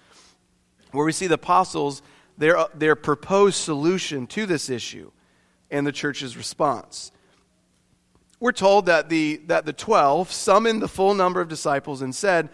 where 0.92 1.06
we 1.06 1.12
see 1.12 1.26
the 1.26 1.36
apostles, 1.36 2.02
their, 2.36 2.66
their 2.74 2.96
proposed 2.96 3.56
solution 3.56 4.26
to 4.26 4.44
this 4.44 4.68
issue 4.68 5.10
and 5.70 5.86
the 5.86 5.92
church's 5.92 6.36
response. 6.36 7.12
We're 8.38 8.52
told 8.52 8.86
that 8.86 9.08
the, 9.08 9.36
that 9.46 9.64
the 9.64 9.72
12 9.72 10.30
summoned 10.30 10.82
the 10.82 10.88
full 10.88 11.14
number 11.14 11.40
of 11.40 11.48
disciples 11.48 12.02
and 12.02 12.14
said, 12.14 12.48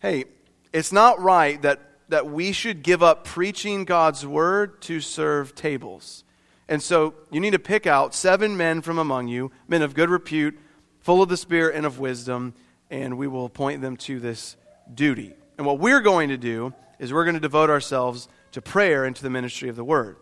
Hey, 0.00 0.24
it's 0.72 0.92
not 0.92 1.20
right 1.20 1.60
that, 1.62 1.80
that 2.08 2.26
we 2.26 2.52
should 2.52 2.82
give 2.82 3.02
up 3.02 3.24
preaching 3.24 3.84
God's 3.84 4.26
word 4.26 4.80
to 4.82 5.00
serve 5.00 5.54
tables. 5.54 6.24
And 6.68 6.82
so 6.82 7.14
you 7.30 7.40
need 7.40 7.52
to 7.52 7.58
pick 7.58 7.86
out 7.86 8.14
seven 8.14 8.56
men 8.56 8.80
from 8.80 8.98
among 8.98 9.28
you, 9.28 9.50
men 9.68 9.82
of 9.82 9.94
good 9.94 10.10
repute, 10.10 10.58
full 11.00 11.22
of 11.22 11.28
the 11.28 11.36
Spirit 11.36 11.74
and 11.74 11.84
of 11.84 11.98
wisdom 11.98 12.54
and 12.90 13.16
we 13.16 13.28
will 13.28 13.46
appoint 13.46 13.80
them 13.80 13.96
to 13.96 14.18
this 14.18 14.56
duty. 14.92 15.32
And 15.56 15.66
what 15.66 15.78
we're 15.78 16.00
going 16.00 16.30
to 16.30 16.36
do 16.36 16.74
is 16.98 17.12
we're 17.12 17.24
going 17.24 17.34
to 17.34 17.40
devote 17.40 17.70
ourselves 17.70 18.28
to 18.52 18.60
prayer 18.60 19.04
and 19.04 19.14
to 19.14 19.22
the 19.22 19.30
ministry 19.30 19.68
of 19.68 19.76
the 19.76 19.84
word. 19.84 20.16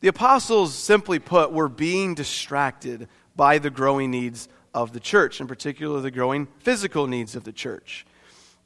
The 0.00 0.08
apostles, 0.08 0.74
simply 0.74 1.18
put, 1.18 1.52
were 1.52 1.68
being 1.68 2.14
distracted 2.14 3.08
by 3.36 3.58
the 3.58 3.70
growing 3.70 4.10
needs 4.10 4.48
of 4.74 4.92
the 4.92 5.00
church, 5.00 5.40
in 5.40 5.46
particular 5.46 6.00
the 6.00 6.10
growing 6.10 6.46
physical 6.60 7.06
needs 7.06 7.36
of 7.36 7.44
the 7.44 7.52
church. 7.52 8.06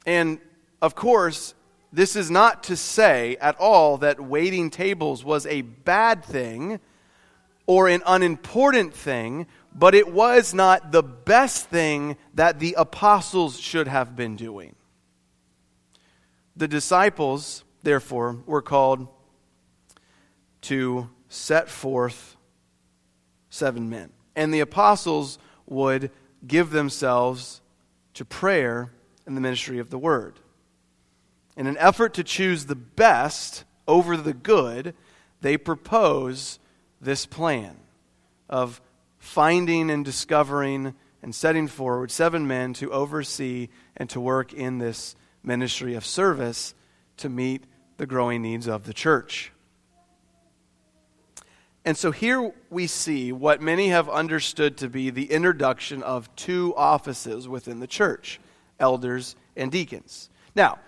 And 0.05 0.39
of 0.81 0.95
course, 0.95 1.53
this 1.93 2.15
is 2.15 2.31
not 2.31 2.63
to 2.63 2.75
say 2.75 3.37
at 3.41 3.55
all 3.59 3.97
that 3.97 4.19
waiting 4.19 4.69
tables 4.69 5.23
was 5.23 5.45
a 5.45 5.61
bad 5.61 6.23
thing 6.23 6.79
or 7.67 7.87
an 7.87 8.01
unimportant 8.05 8.93
thing 8.93 9.45
but 9.73 9.95
it 9.95 10.11
was 10.11 10.53
not 10.53 10.91
the 10.91 11.03
best 11.03 11.67
thing 11.69 12.17
that 12.33 12.59
the 12.59 12.75
apostles 12.77 13.59
should 13.59 13.87
have 13.87 14.15
been 14.15 14.35
doing. 14.35 14.75
The 16.55 16.67
disciples, 16.67 17.63
therefore, 17.81 18.37
were 18.45 18.61
called 18.61 19.07
to 20.63 21.09
set 21.29 21.69
forth 21.69 22.35
seven 23.49 23.89
men. 23.89 24.11
And 24.35 24.53
the 24.53 24.59
apostles 24.59 25.39
would 25.67 26.11
give 26.45 26.71
themselves 26.71 27.61
to 28.13 28.25
prayer 28.25 28.91
and 29.25 29.37
the 29.37 29.41
ministry 29.41 29.79
of 29.79 29.89
the 29.89 29.97
word. 29.97 30.39
In 31.57 31.67
an 31.67 31.77
effort 31.77 32.13
to 32.15 32.23
choose 32.23 32.65
the 32.65 32.75
best 32.75 33.63
over 33.87 34.17
the 34.17 34.33
good, 34.33 34.93
they 35.41 35.57
propose 35.57 36.59
this 36.99 37.25
plan 37.25 37.75
of 38.49 38.81
finding 39.19 39.89
and 39.89 40.03
discovering 40.03 40.93
and 41.21 41.35
setting 41.35 41.67
forward 41.67 42.11
seven 42.11 42.47
men 42.47 42.73
to 42.73 42.91
oversee 42.91 43.69
and 43.95 44.09
to 44.09 44.19
work 44.19 44.53
in 44.53 44.79
this 44.79 45.15
ministry 45.43 45.93
of 45.95 46.05
service 46.05 46.73
to 47.17 47.29
meet 47.29 47.63
the 47.97 48.05
growing 48.05 48.41
needs 48.41 48.67
of 48.67 48.85
the 48.85 48.93
church. 48.93 49.51
And 51.83 51.97
so 51.97 52.11
here 52.11 52.53
we 52.69 52.85
see 52.87 53.31
what 53.31 53.61
many 53.61 53.89
have 53.89 54.07
understood 54.07 54.77
to 54.77 54.89
be 54.89 55.09
the 55.09 55.31
introduction 55.31 56.03
of 56.03 56.33
two 56.35 56.75
offices 56.75 57.47
within 57.47 57.79
the 57.79 57.87
church 57.87 58.39
elders 58.79 59.35
and 59.55 59.71
deacons. 59.71 60.29
Now, 60.55 60.79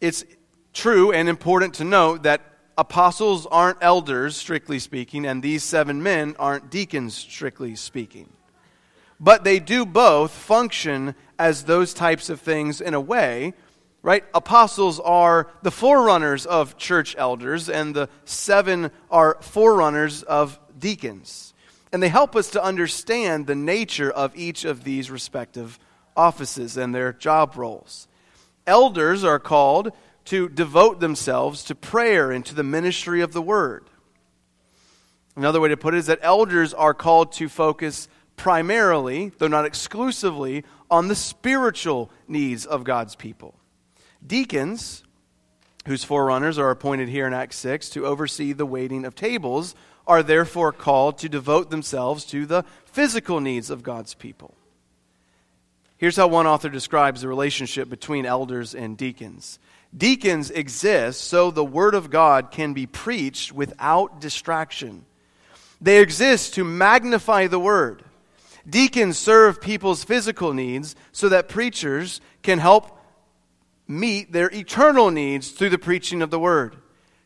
it's 0.00 0.24
true 0.72 1.12
and 1.12 1.28
important 1.28 1.74
to 1.74 1.84
note 1.84 2.24
that 2.24 2.40
apostles 2.76 3.46
aren't 3.46 3.78
elders, 3.80 4.36
strictly 4.36 4.78
speaking, 4.78 5.24
and 5.26 5.42
these 5.42 5.62
seven 5.62 6.02
men 6.02 6.34
aren't 6.38 6.70
deacons, 6.70 7.14
strictly 7.14 7.76
speaking. 7.76 8.28
But 9.20 9.44
they 9.44 9.60
do 9.60 9.86
both 9.86 10.32
function 10.32 11.14
as 11.38 11.64
those 11.64 11.94
types 11.94 12.28
of 12.28 12.40
things 12.40 12.80
in 12.80 12.94
a 12.94 13.00
way, 13.00 13.54
right? 14.04 14.22
Apostles 14.34 15.00
are 15.00 15.48
the 15.62 15.70
forerunners 15.70 16.44
of 16.44 16.76
church 16.76 17.16
elders, 17.18 17.70
and 17.70 17.96
the 17.96 18.10
seven 18.26 18.90
are 19.10 19.38
forerunners 19.40 20.22
of 20.22 20.60
deacons. 20.78 21.54
And 21.90 22.02
they 22.02 22.10
help 22.10 22.36
us 22.36 22.50
to 22.50 22.62
understand 22.62 23.46
the 23.46 23.54
nature 23.54 24.10
of 24.10 24.36
each 24.36 24.66
of 24.66 24.84
these 24.84 25.10
respective 25.10 25.78
offices 26.14 26.76
and 26.76 26.94
their 26.94 27.14
job 27.14 27.56
roles. 27.56 28.06
Elders 28.66 29.24
are 29.24 29.38
called 29.38 29.90
to 30.26 30.50
devote 30.50 31.00
themselves 31.00 31.64
to 31.64 31.74
prayer 31.74 32.30
and 32.30 32.44
to 32.44 32.54
the 32.54 32.62
ministry 32.62 33.22
of 33.22 33.32
the 33.32 33.42
word. 33.42 33.88
Another 35.34 35.62
way 35.62 35.70
to 35.70 35.78
put 35.78 35.94
it 35.94 35.98
is 35.98 36.06
that 36.06 36.18
elders 36.20 36.74
are 36.74 36.94
called 36.94 37.32
to 37.32 37.48
focus 37.48 38.06
primarily, 38.36 39.32
though 39.38 39.48
not 39.48 39.64
exclusively, 39.64 40.62
on 40.90 41.08
the 41.08 41.14
spiritual 41.14 42.10
needs 42.28 42.66
of 42.66 42.84
God's 42.84 43.16
people. 43.16 43.54
Deacons, 44.26 45.04
whose 45.86 46.04
forerunners 46.04 46.58
are 46.58 46.70
appointed 46.70 47.08
here 47.08 47.26
in 47.26 47.34
Acts 47.34 47.56
6 47.56 47.90
to 47.90 48.06
oversee 48.06 48.52
the 48.52 48.66
waiting 48.66 49.04
of 49.04 49.14
tables, 49.14 49.74
are 50.06 50.22
therefore 50.22 50.72
called 50.72 51.18
to 51.18 51.28
devote 51.28 51.70
themselves 51.70 52.24
to 52.26 52.46
the 52.46 52.64
physical 52.86 53.40
needs 53.40 53.70
of 53.70 53.82
God's 53.82 54.14
people. 54.14 54.54
Here's 55.96 56.16
how 56.16 56.26
one 56.26 56.46
author 56.46 56.68
describes 56.68 57.20
the 57.20 57.28
relationship 57.28 57.88
between 57.88 58.26
elders 58.26 58.74
and 58.74 58.96
deacons 58.96 59.58
Deacons 59.96 60.50
exist 60.50 61.22
so 61.22 61.50
the 61.50 61.64
Word 61.64 61.94
of 61.94 62.10
God 62.10 62.50
can 62.50 62.74
be 62.74 62.86
preached 62.86 63.52
without 63.52 64.20
distraction. 64.20 65.04
They 65.80 66.00
exist 66.00 66.54
to 66.54 66.64
magnify 66.64 67.46
the 67.46 67.60
Word. 67.60 68.02
Deacons 68.68 69.18
serve 69.18 69.60
people's 69.60 70.02
physical 70.02 70.52
needs 70.52 70.96
so 71.12 71.28
that 71.28 71.48
preachers 71.48 72.20
can 72.42 72.58
help 72.58 72.93
meet 73.86 74.32
their 74.32 74.50
eternal 74.52 75.10
needs 75.10 75.50
through 75.50 75.70
the 75.70 75.78
preaching 75.78 76.22
of 76.22 76.30
the 76.30 76.38
Word. 76.38 76.76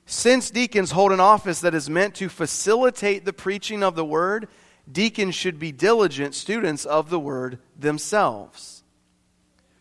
Since 0.06 0.50
deacons 0.50 0.92
hold 0.92 1.12
an 1.12 1.20
office 1.20 1.60
that 1.60 1.74
is 1.74 1.90
meant 1.90 2.14
to 2.16 2.28
facilitate 2.28 3.24
the 3.24 3.32
preaching 3.32 3.82
of 3.82 3.94
the 3.94 4.04
Word, 4.04 4.48
deacons 4.90 5.34
should 5.34 5.58
be 5.58 5.70
diligent 5.70 6.34
students 6.34 6.84
of 6.84 7.10
the 7.10 7.20
Word 7.20 7.58
themselves. 7.78 8.82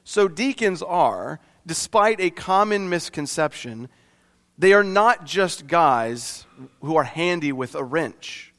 So, 0.03 0.27
deacons 0.27 0.81
are 0.81 1.39
despite 1.67 2.19
a 2.22 2.29
common 2.29 2.89
misconception, 2.89 3.89
they 4.57 4.74
are 4.74 4.84
not 4.84 5.25
just 5.25 5.67
guys 5.67 6.46
who 6.81 6.96
are 6.96 7.03
handy 7.03 7.51
with 7.51 7.75
a 7.75 7.84
wrench. 7.84 8.53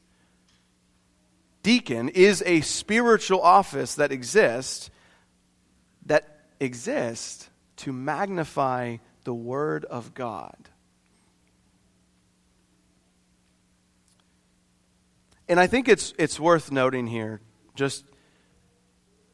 Deacon 1.62 2.10
is 2.10 2.42
a 2.46 2.60
spiritual 2.60 3.40
office 3.40 3.96
that 3.96 4.12
exists 4.12 4.90
that 6.06 6.46
exists 6.60 7.47
to 7.78 7.92
magnify 7.92 8.98
the 9.24 9.34
word 9.34 9.84
of 9.84 10.14
God. 10.14 10.56
And 15.48 15.58
I 15.58 15.66
think 15.66 15.88
it's 15.88 16.12
it's 16.18 16.38
worth 16.38 16.70
noting 16.70 17.06
here 17.06 17.40
just 17.74 18.04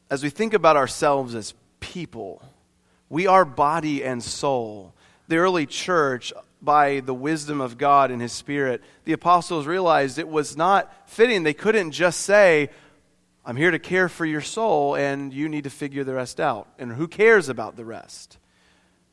as 0.09 0.23
we 0.23 0.29
think 0.29 0.53
about 0.53 0.77
ourselves 0.77 1.35
as 1.35 1.53
people 1.79 2.41
we 3.09 3.27
are 3.27 3.45
body 3.45 4.03
and 4.03 4.23
soul. 4.23 4.93
The 5.27 5.37
early 5.37 5.65
church, 5.65 6.33
by 6.61 6.99
the 6.99 7.13
wisdom 7.13 7.61
of 7.61 7.77
God 7.77 8.11
and 8.11 8.21
His 8.21 8.31
Spirit, 8.31 8.81
the 9.05 9.13
apostles 9.13 9.67
realized 9.67 10.17
it 10.17 10.27
was 10.27 10.57
not 10.57 10.91
fitting. 11.09 11.43
They 11.43 11.53
couldn't 11.53 11.91
just 11.91 12.21
say, 12.21 12.69
I'm 13.47 13.57
here 13.57 13.69
to 13.69 13.77
care 13.77 14.09
for 14.09 14.25
your 14.25 14.41
soul, 14.41 14.95
and 14.95 15.31
you 15.31 15.47
need 15.47 15.65
to 15.65 15.69
figure 15.69 16.03
the 16.03 16.15
rest 16.15 16.39
out. 16.39 16.67
And 16.79 16.91
who 16.91 17.07
cares 17.07 17.47
about 17.47 17.75
the 17.75 17.85
rest? 17.85 18.39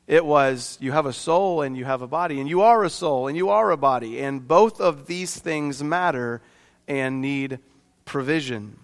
It 0.07 0.25
was, 0.25 0.75
you 0.81 0.91
have 0.91 1.05
a 1.05 1.13
soul 1.13 1.61
and 1.61 1.77
you 1.77 1.85
have 1.85 2.01
a 2.01 2.07
body, 2.07 2.39
and 2.39 2.49
you 2.49 2.61
are 2.63 2.83
a 2.83 2.89
soul 2.89 3.27
and 3.27 3.37
you 3.37 3.49
are 3.49 3.69
a 3.69 3.77
body, 3.77 4.19
and 4.19 4.47
both 4.47 4.81
of 4.81 5.05
these 5.05 5.39
things 5.39 5.83
matter 5.83 6.41
and 6.87 7.21
need 7.21 7.59
provision. 8.05 8.79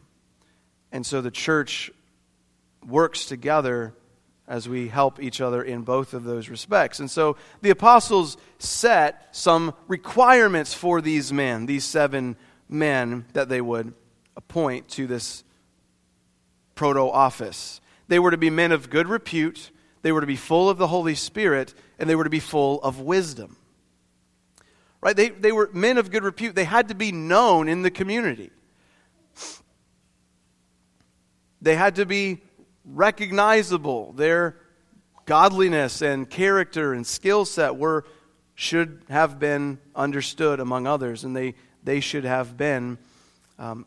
And 0.91 1.03
so 1.03 1.20
the 1.20 1.32
church 1.32 1.89
works 2.88 3.25
together 3.25 3.96
as 4.48 4.70
we 4.70 4.88
help 4.88 5.20
each 5.20 5.41
other 5.41 5.63
in 5.63 5.82
both 5.82 6.13
of 6.13 6.24
those 6.25 6.50
respects. 6.50 7.00
And 7.00 7.10
so 7.10 7.38
the 7.62 7.72
apostles 7.72 8.38
set 8.60 9.27
some 9.32 9.74
requirements 9.88 10.75
for 10.75 11.01
these 11.01 11.34
men, 11.34 11.65
these 11.65 11.86
seven 11.86 12.36
men 12.70 13.25
that 13.34 13.50
they 13.50 13.62
would 13.62 13.94
appoint 14.39 14.88
to 14.88 15.05
this 15.05 15.43
proto 16.74 17.01
office. 17.01 17.81
They 18.08 18.19
were 18.19 18.31
to 18.31 18.38
be 18.38 18.50
men 18.50 18.72
of 18.72 18.89
good 18.89 19.08
repute, 19.08 19.69
they 20.01 20.13
were 20.13 20.22
to 20.22 20.27
be 20.27 20.38
full 20.38 20.69
of 20.69 20.77
the 20.77 20.88
Holy 20.88 21.13
Spirit, 21.13 21.74
and 22.00 22.10
they 22.10 22.15
were 22.15 22.24
to 22.24 22.29
be 22.29 22.39
full 22.39 22.81
of 22.81 23.01
wisdom. 23.01 23.58
Right? 25.01 25.13
They, 25.15 25.27
they 25.27 25.51
were 25.51 25.69
men 25.74 25.98
of 25.98 26.10
good 26.10 26.24
repute. 26.24 26.55
They 26.55 26.63
had 26.63 26.88
to 26.88 26.96
be 26.96 27.12
known 27.12 27.67
in 27.67 27.81
the 27.81 27.91
community. 27.91 28.51
They 31.62 31.75
had 31.75 31.96
to 31.96 32.05
be 32.05 32.41
recognizable. 32.86 34.13
Their 34.13 34.55
godliness 35.25 36.01
and 36.01 36.29
character 36.29 36.93
and 36.93 37.05
skill 37.05 37.43
set 37.43 37.75
were 37.75 38.05
should 38.55 39.03
have 39.10 39.38
been 39.38 39.79
understood 39.96 40.62
among 40.62 40.88
others, 40.88 41.25
and 41.25 41.36
they, 41.36 41.55
they 41.84 42.00
should 42.00 42.24
have 42.24 42.55
been 42.55 42.98
um, 43.58 43.86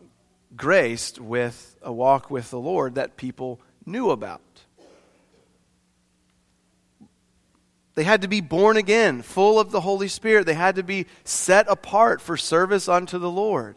graced 0.57 1.21
with 1.21 1.77
a 1.83 1.93
walk 1.93 2.31
with 2.31 2.51
the 2.51 2.59
Lord 2.59 2.95
that 2.95 3.17
people 3.17 3.61
knew 3.87 4.11
about. 4.11 4.41
They 7.95 8.05
had 8.05 8.23
to 8.23 8.29
be 8.29 8.41
born 8.41 8.77
again, 8.77 9.21
full 9.23 9.61
of 9.61 9.71
the 9.71 9.83
Holy 9.83 10.09
Spirit. 10.09 10.47
They 10.47 10.55
had 10.55 10.77
to 10.77 10.83
be 10.83 11.07
set 11.25 11.69
apart 11.69 12.23
for 12.23 12.37
service 12.37 12.89
unto 12.89 13.19
the 13.19 13.31
Lord. 13.31 13.77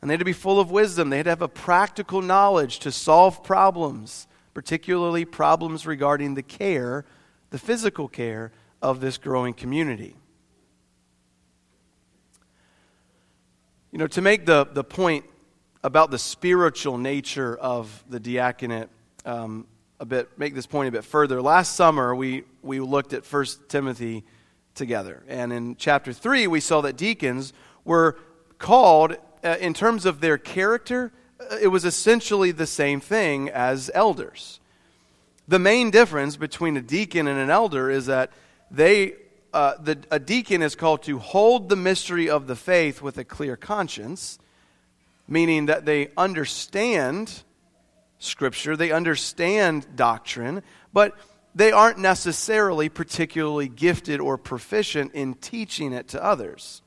And 0.00 0.10
they 0.10 0.12
had 0.12 0.20
to 0.20 0.26
be 0.26 0.34
full 0.34 0.60
of 0.60 0.70
wisdom. 0.70 1.08
They 1.08 1.16
had 1.16 1.24
to 1.24 1.30
have 1.30 1.42
a 1.42 1.48
practical 1.48 2.20
knowledge 2.20 2.80
to 2.80 2.92
solve 2.92 3.42
problems, 3.42 4.26
particularly 4.52 5.24
problems 5.24 5.86
regarding 5.86 6.34
the 6.34 6.42
care, 6.42 7.06
the 7.50 7.58
physical 7.58 8.08
care 8.08 8.52
of 8.82 9.00
this 9.00 9.16
growing 9.16 9.54
community. 9.54 10.14
You 13.90 13.98
know, 13.98 14.06
to 14.08 14.20
make 14.20 14.44
the, 14.44 14.66
the 14.66 14.84
point 14.84 15.24
about 15.88 16.10
the 16.10 16.18
spiritual 16.18 16.98
nature 16.98 17.56
of 17.56 18.04
the 18.10 18.20
diaconate 18.20 18.90
um, 19.24 19.66
a 19.98 20.04
bit, 20.04 20.28
make 20.38 20.54
this 20.54 20.66
point 20.66 20.86
a 20.86 20.92
bit 20.92 21.02
further. 21.02 21.40
Last 21.40 21.76
summer, 21.76 22.14
we, 22.14 22.44
we 22.62 22.78
looked 22.78 23.14
at 23.14 23.24
1 23.24 23.46
Timothy 23.68 24.22
together. 24.74 25.24
And 25.28 25.50
in 25.50 25.76
chapter 25.76 26.12
3, 26.12 26.46
we 26.46 26.60
saw 26.60 26.82
that 26.82 26.98
deacons 26.98 27.54
were 27.86 28.18
called 28.58 29.16
uh, 29.42 29.56
in 29.60 29.72
terms 29.72 30.04
of 30.04 30.20
their 30.20 30.36
character, 30.36 31.10
uh, 31.40 31.56
it 31.58 31.68
was 31.68 31.86
essentially 31.86 32.50
the 32.50 32.66
same 32.66 33.00
thing 33.00 33.48
as 33.48 33.90
elders. 33.94 34.60
The 35.48 35.58
main 35.58 35.90
difference 35.90 36.36
between 36.36 36.76
a 36.76 36.82
deacon 36.82 37.26
and 37.26 37.40
an 37.40 37.48
elder 37.48 37.90
is 37.90 38.04
that 38.06 38.30
they, 38.70 39.14
uh, 39.54 39.72
the, 39.80 39.98
a 40.10 40.18
deacon 40.18 40.60
is 40.60 40.74
called 40.74 41.02
to 41.04 41.18
hold 41.18 41.70
the 41.70 41.76
mystery 41.76 42.28
of 42.28 42.46
the 42.46 42.56
faith 42.56 43.00
with 43.00 43.16
a 43.16 43.24
clear 43.24 43.56
conscience, 43.56 44.38
meaning 45.28 45.66
that 45.66 45.84
they 45.84 46.08
understand 46.16 47.42
Scripture, 48.18 48.76
they 48.76 48.90
understand 48.90 49.86
doctrine, 49.94 50.62
but 50.92 51.16
they 51.54 51.70
aren't 51.70 51.98
necessarily 51.98 52.88
particularly 52.88 53.68
gifted 53.68 54.20
or 54.20 54.36
proficient 54.36 55.12
in 55.12 55.34
teaching 55.34 55.92
it 55.92 56.08
to 56.08 56.24
others. 56.24 56.82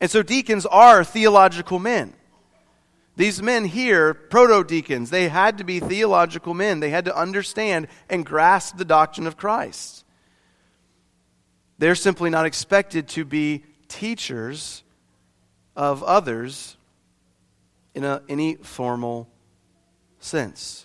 And 0.00 0.10
so 0.10 0.22
deacons 0.22 0.66
are 0.66 1.02
theological 1.02 1.78
men. 1.78 2.14
These 3.16 3.42
men 3.42 3.64
here, 3.64 4.14
proto 4.14 4.62
deacons, 4.62 5.10
they 5.10 5.28
had 5.28 5.58
to 5.58 5.64
be 5.64 5.80
theological 5.80 6.54
men. 6.54 6.78
They 6.78 6.90
had 6.90 7.06
to 7.06 7.16
understand 7.16 7.88
and 8.08 8.24
grasp 8.24 8.76
the 8.76 8.84
doctrine 8.84 9.26
of 9.26 9.36
Christ. 9.36 10.04
They're 11.78 11.96
simply 11.96 12.30
not 12.30 12.46
expected 12.46 13.08
to 13.08 13.24
be 13.24 13.64
teachers 13.88 14.84
of 15.78 16.02
others 16.02 16.76
in 17.94 18.04
a, 18.04 18.20
any 18.28 18.56
formal 18.56 19.30
sense. 20.20 20.84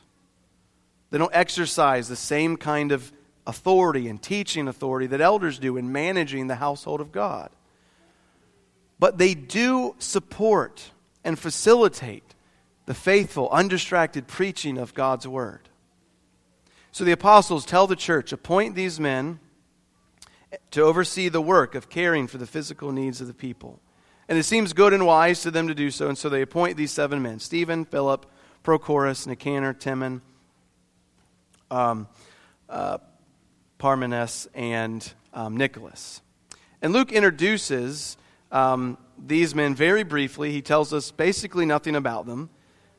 They 1.10 1.18
don't 1.18 1.36
exercise 1.36 2.08
the 2.08 2.16
same 2.16 2.56
kind 2.56 2.94
of 2.94 3.12
authority 3.46 4.08
and 4.08 4.22
teaching 4.22 4.70
authority 4.70 5.08
that 5.08 5.20
elders 5.20 5.60
do 5.60 5.76
in 5.76 5.92
managing 5.92 6.48
the 6.48 6.56
household 6.56 7.02
of 7.02 7.12
God 7.12 7.50
but 9.04 9.18
they 9.18 9.34
do 9.34 9.96
support 10.00 10.92
and 11.26 11.38
facilitate 11.38 12.36
the 12.86 12.94
faithful, 12.94 13.50
undistracted 13.50 14.28
preaching 14.28 14.78
of 14.78 14.94
God's 14.94 15.28
word. 15.28 15.68
So 16.94 17.04
the 17.04 17.12
apostles 17.12 17.66
tell 17.66 17.86
the 17.86 17.98
church 17.98 18.32
appoint 18.32 18.76
these 18.76 19.02
men 19.02 19.40
to 20.72 20.84
oversee 20.84 21.28
the 21.28 21.42
work 21.42 21.76
of 21.76 21.90
caring 21.90 22.28
for 22.28 22.38
the 22.38 22.48
physical 22.48 22.94
needs 22.94 23.20
of 23.20 23.28
the 23.28 23.34
people. 23.34 23.82
And 24.34 24.40
it 24.40 24.46
seems 24.46 24.74
good 24.74 24.94
and 24.94 25.06
wise 25.06 25.44
to 25.44 25.52
them 25.52 25.68
to 25.68 25.76
do 25.76 25.92
so, 25.92 26.08
and 26.10 26.18
so 26.18 26.28
they 26.28 26.42
appoint 26.42 26.76
these 26.76 26.92
seven 26.92 27.22
men 27.22 27.38
Stephen, 27.38 27.86
Philip, 27.86 28.26
Prochorus, 28.64 29.28
Nicanor, 29.28 29.74
Timon, 29.74 30.24
um, 31.70 32.08
uh, 32.68 32.98
Parmenas, 33.78 34.48
and 34.56 35.14
um, 35.36 35.56
Nicholas. 35.56 36.24
And 36.82 36.94
Luke 36.94 37.12
introduces 37.12 38.18
um, 38.52 38.98
these 39.24 39.54
men 39.54 39.76
very 39.76 40.02
briefly. 40.02 40.52
He 40.52 40.64
tells 40.64 40.94
us 40.94 41.12
basically 41.12 41.68
nothing 41.68 41.96
about 41.96 42.26
them. 42.26 42.50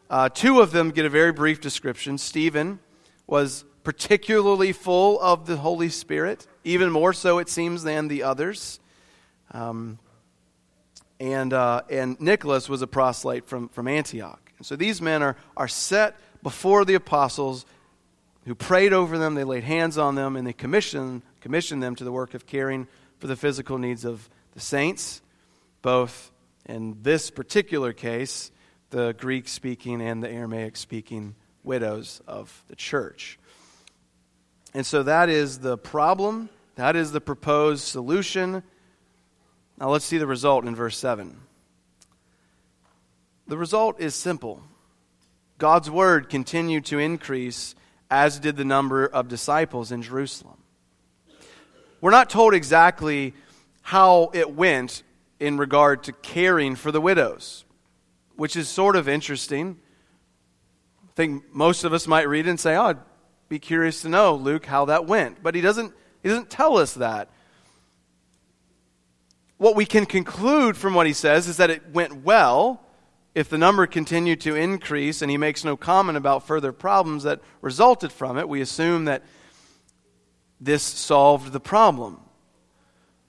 Uh, 0.09 0.29
two 0.29 0.61
of 0.61 0.71
them 0.71 0.93
get 0.93 1.05
a 1.05 1.11
very 1.11 1.33
brief 1.33 1.61
description. 1.61 2.17
Stephen 2.17 2.79
was 3.27 3.65
particularly 3.83 4.71
full 4.71 5.21
of 5.21 5.47
the 5.47 5.57
Holy 5.57 5.89
Spirit, 5.89 6.47
even 6.63 6.93
more 6.93 7.13
so, 7.13 7.39
it 7.39 7.49
seems, 7.49 7.83
than 7.83 8.07
the 8.07 8.23
others. 8.23 8.79
Um, 9.51 9.99
and, 11.21 11.53
uh, 11.53 11.83
and 11.91 12.21
Nicholas 12.21 12.69
was 12.69 12.83
a 12.83 12.87
proselyte 12.87 13.47
from, 13.47 13.69
from 13.69 13.89
Antioch. 13.89 14.53
And 14.59 14.67
so 14.67 14.77
these 14.77 15.01
men 15.01 15.23
are, 15.23 15.37
are 15.57 15.69
set 15.69 16.17
before 16.43 16.85
the 16.85 16.95
apostles 16.95 17.67
who 18.45 18.55
prayed 18.55 18.93
over 18.93 19.17
them, 19.17 19.35
they 19.35 19.45
laid 19.45 19.65
hands 19.65 19.97
on 19.97 20.15
them, 20.15 20.37
and 20.37 20.47
they 20.47 20.53
commissioned, 20.53 21.23
commissioned 21.41 21.83
them 21.83 21.95
to 21.97 22.05
the 22.05 22.13
work 22.13 22.35
of 22.35 22.47
caring 22.47 22.87
for 23.19 23.27
the 23.27 23.37
physical 23.37 23.79
needs 23.79 24.05
of 24.05 24.29
the 24.53 24.61
saints 24.61 25.23
both 25.85 26.33
in 26.65 26.97
this 27.03 27.31
particular 27.31 27.93
case, 27.93 28.51
the 28.89 29.13
Greek 29.19 29.47
speaking 29.47 30.01
and 30.01 30.23
the 30.25 30.31
Aramaic 30.31 30.79
speaking 30.79 31.35
widows 31.63 32.23
of 32.27 32.65
the 32.69 32.75
church. 32.75 33.39
And 34.73 34.87
so 34.87 35.03
that 35.03 35.29
is 35.29 35.59
the 35.59 35.77
problem, 35.77 36.49
that 36.77 36.97
is 36.97 37.13
the 37.13 37.21
proposed 37.21 37.85
solution. 37.85 38.63
Now 39.85 39.91
let's 39.91 40.07
see 40.07 40.17
the 40.17 40.27
result 40.27 40.65
in 40.65 40.75
verse 40.75 40.97
7. 40.97 41.37
The 43.47 43.59
result 43.59 44.01
is 44.01 44.15
simple 44.15 44.63
God's 45.59 45.91
word 45.91 46.31
continued 46.31 46.87
to 46.87 46.99
increase, 46.99 47.75
as 48.11 48.39
did 48.39 48.57
the 48.57 48.65
number 48.65 49.05
of 49.05 49.29
disciples 49.29 49.93
in 49.93 50.01
Jerusalem. 50.01 50.57
We're 52.01 52.13
not 52.13 52.31
told 52.31 52.55
exactly 52.55 53.35
how 53.83 54.31
it 54.33 54.55
went 54.55 55.03
in 55.39 55.59
regard 55.59 56.05
to 56.05 56.15
caring 56.15 56.77
for 56.77 56.91
the 56.91 57.03
widows, 57.03 57.67
which 58.37 58.57
is 58.57 58.71
sort 58.71 58.97
of 58.97 59.07
interesting. 59.07 59.79
I 61.03 61.13
think 61.15 61.55
most 61.55 61.85
of 61.85 61.93
us 61.93 62.07
might 62.07 62.27
read 62.27 62.49
and 62.49 62.59
say, 62.59 62.75
Oh, 62.75 62.85
I'd 62.85 62.99
be 63.51 63.59
curious 63.59 64.01
to 64.01 64.09
know, 64.09 64.35
Luke, 64.35 64.65
how 64.65 64.87
that 64.87 65.05
went. 65.05 65.43
But 65.43 65.55
he 65.55 65.61
doesn't, 65.61 65.93
he 66.23 66.31
doesn't 66.31 66.49
tell 66.49 66.79
us 66.79 66.95
that. 66.95 67.29
What 69.59 69.77
we 69.77 69.87
can 69.87 70.07
conclude 70.07 70.77
from 70.77 70.95
what 70.95 71.07
he 71.07 71.13
says 71.13 71.49
is 71.49 71.59
that 71.59 71.71
it 71.71 71.91
went 71.93 72.25
well 72.25 72.81
if 73.35 73.49
the 73.49 73.59
number 73.59 73.87
continued 73.87 74.41
to 74.43 74.55
increase 74.55 75.21
and 75.21 75.31
he 75.31 75.37
makes 75.37 75.65
no 75.65 75.77
comment 75.77 76.17
about 76.17 76.47
further 76.47 76.73
problems 76.73 77.25
that 77.25 77.41
resulted 77.61 78.13
from 78.13 78.39
it, 78.39 78.49
we 78.49 78.61
assume 78.61 79.07
that 79.07 79.23
this 80.61 80.83
solved 80.83 81.53
the 81.53 81.61
problem. 81.61 82.21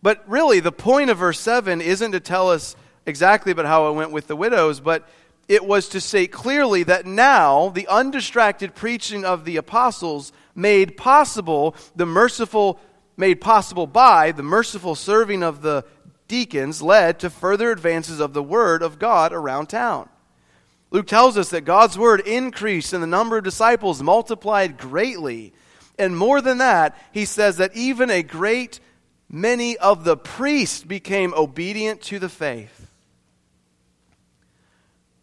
But 0.02 0.24
really, 0.30 0.60
the 0.60 0.72
point 0.72 1.10
of 1.10 1.18
verse 1.18 1.40
7 1.40 1.82
isn't 1.82 2.12
to 2.12 2.20
tell 2.20 2.52
us 2.52 2.76
exactly 3.08 3.52
about 3.52 3.66
how 3.66 3.90
it 3.90 3.94
went 3.94 4.12
with 4.12 4.28
the 4.28 4.36
widows, 4.36 4.80
but 4.80 5.10
it 5.48 5.66
was 5.66 5.90
to 5.90 6.02
say 6.02 6.28
clearly 6.28 6.84
that 6.84 7.06
now 7.06 7.70
the 7.70 7.88
undistracted 7.88 8.76
preaching 8.76 9.26
of 9.26 9.46
the 9.46 9.58
apostles 9.58 10.32
made 10.54 10.98
possible 10.98 11.76
the 11.96 12.06
merciful 12.06 12.80
made 13.18 13.40
possible 13.40 13.88
by 13.88 14.32
the 14.32 14.44
merciful 14.44 14.94
serving 14.94 15.42
of 15.42 15.62
the 15.62 15.86
deacons 16.28 16.82
led 16.82 17.20
to 17.20 17.30
further 17.30 17.72
advances 17.72 18.20
of 18.20 18.34
the 18.34 18.44
word 18.44 18.82
of 18.82 19.00
God 19.00 19.34
around 19.34 19.68
town. 19.68 20.10
Luke 20.92 21.08
tells 21.08 21.38
us 21.38 21.50
that 21.50 21.62
God's 21.62 21.98
word 21.98 22.22
increased 22.22 22.94
and 22.94 23.04
the 23.04 23.08
number 23.08 23.38
of 23.38 23.44
disciples 23.44 24.02
multiplied 24.02 24.78
greatly. 24.78 25.54
And 26.00 26.18
more 26.18 26.42
than 26.42 26.60
that, 26.60 26.98
he 27.12 27.26
says 27.26 27.58
that 27.58 27.76
even 27.76 28.10
a 28.10 28.24
great 28.24 28.80
many 29.30 29.78
of 29.78 30.04
the 30.04 30.16
priests 30.16 30.84
became 30.84 31.34
obedient 31.34 32.02
to 32.04 32.20
the 32.20 32.30
faith. 32.30 32.90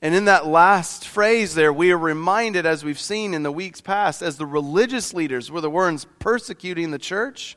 And 0.03 0.17
in 0.17 0.25
that 0.25 0.47
last 0.47 1.07
phrase 1.07 1.55
there, 1.55 1.73
we 1.73 1.93
are 1.93 1.99
reminded, 1.99 2.67
as 2.67 2.85
we've 2.85 2.99
seen 2.99 3.35
in 3.35 3.45
the 3.45 3.53
weeks 3.53 3.81
past, 3.81 4.21
as 4.21 4.37
the 4.37 4.47
religious 4.47 5.15
leaders 5.15 5.49
were 5.49 5.61
the 5.61 5.71
ones 5.71 6.07
persecuting 6.19 6.91
the 6.91 6.99
church, 6.99 7.57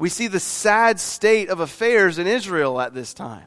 we 0.00 0.08
see 0.08 0.28
the 0.28 0.40
sad 0.40 0.98
state 0.98 1.50
of 1.50 1.60
affairs 1.60 2.18
in 2.18 2.26
Israel 2.26 2.80
at 2.80 2.94
this 2.94 3.12
time. 3.12 3.44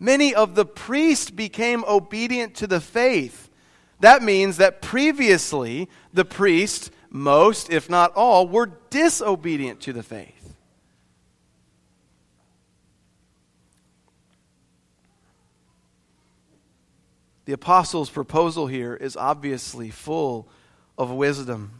Many 0.00 0.34
of 0.34 0.56
the 0.56 0.66
priests 0.66 1.30
became 1.30 1.84
obedient 1.84 2.56
to 2.56 2.66
the 2.66 2.80
faith. 2.80 3.48
That 4.00 4.20
means 4.20 4.56
that 4.56 4.82
previously 4.82 5.88
the 6.12 6.24
priests, 6.24 6.90
most, 7.08 7.70
if 7.70 7.88
not 7.88 8.12
all, 8.16 8.48
were 8.48 8.72
disobedient 8.90 9.80
to 9.82 9.92
the 9.92 10.02
faith. 10.02 10.56
The 17.44 17.52
apostles' 17.52 18.10
proposal 18.10 18.66
here 18.66 18.96
is 18.96 19.16
obviously 19.16 19.90
full 19.90 20.48
of 20.98 21.12
wisdom. 21.12 21.79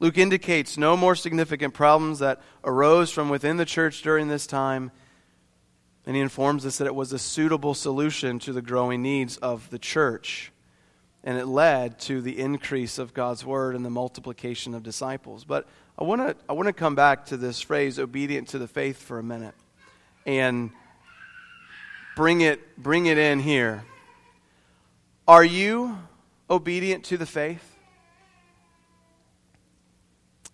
Luke 0.00 0.16
indicates 0.16 0.78
no 0.78 0.96
more 0.96 1.14
significant 1.14 1.74
problems 1.74 2.18
that 2.20 2.40
arose 2.64 3.10
from 3.10 3.28
within 3.28 3.58
the 3.58 3.66
church 3.66 4.02
during 4.02 4.28
this 4.28 4.46
time, 4.46 4.90
and 6.06 6.16
he 6.16 6.22
informs 6.22 6.64
us 6.64 6.78
that 6.78 6.86
it 6.86 6.94
was 6.94 7.12
a 7.12 7.18
suitable 7.18 7.74
solution 7.74 8.38
to 8.40 8.52
the 8.54 8.62
growing 8.62 9.02
needs 9.02 9.36
of 9.36 9.68
the 9.68 9.78
church. 9.78 10.50
And 11.22 11.36
it 11.36 11.44
led 11.44 12.00
to 12.00 12.22
the 12.22 12.38
increase 12.38 12.98
of 12.98 13.12
God's 13.12 13.44
word 13.44 13.76
and 13.76 13.84
the 13.84 13.90
multiplication 13.90 14.74
of 14.74 14.82
disciples. 14.82 15.44
But 15.44 15.68
I 15.98 16.04
want 16.04 16.26
to 16.26 16.34
I 16.48 16.54
want 16.54 16.66
to 16.66 16.72
come 16.72 16.94
back 16.94 17.26
to 17.26 17.36
this 17.36 17.60
phrase 17.60 17.98
obedient 17.98 18.48
to 18.48 18.58
the 18.58 18.66
faith 18.66 19.02
for 19.02 19.18
a 19.18 19.22
minute 19.22 19.54
and 20.24 20.70
bring 22.16 22.40
it 22.40 22.78
bring 22.78 23.04
it 23.04 23.18
in 23.18 23.38
here. 23.38 23.84
Are 25.28 25.44
you 25.44 25.98
obedient 26.48 27.04
to 27.04 27.18
the 27.18 27.26
faith? 27.26 27.69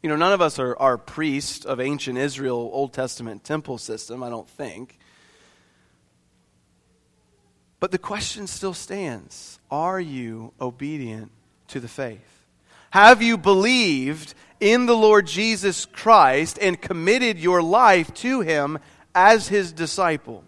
You 0.07 0.11
know, 0.11 0.17
none 0.19 0.33
of 0.35 0.41
us 0.41 0.61
are, 0.61 0.77
are 0.79 0.99
priests 0.99 1.65
of 1.65 1.81
ancient 1.81 2.17
Israel 2.17 2.71
Old 2.73 2.93
Testament 2.93 3.43
temple 3.43 3.77
system, 3.77 4.23
I 4.23 4.31
don't 4.31 4.49
think. 4.49 5.01
But 7.81 7.91
the 7.91 7.99
question 7.99 8.47
still 8.47 8.73
stands 8.73 9.59
Are 9.69 9.99
you 9.99 10.53
obedient 10.61 11.33
to 11.71 11.81
the 11.81 11.89
faith? 11.89 12.45
Have 12.91 13.21
you 13.21 13.37
believed 13.37 14.35
in 14.61 14.87
the 14.87 14.97
Lord 14.97 15.27
Jesus 15.27 15.87
Christ 15.87 16.57
and 16.63 16.81
committed 16.81 17.41
your 17.41 17.61
life 17.61 18.15
to 18.15 18.43
Him 18.43 18.79
as 19.13 19.49
His 19.49 19.73
disciple? 19.73 20.45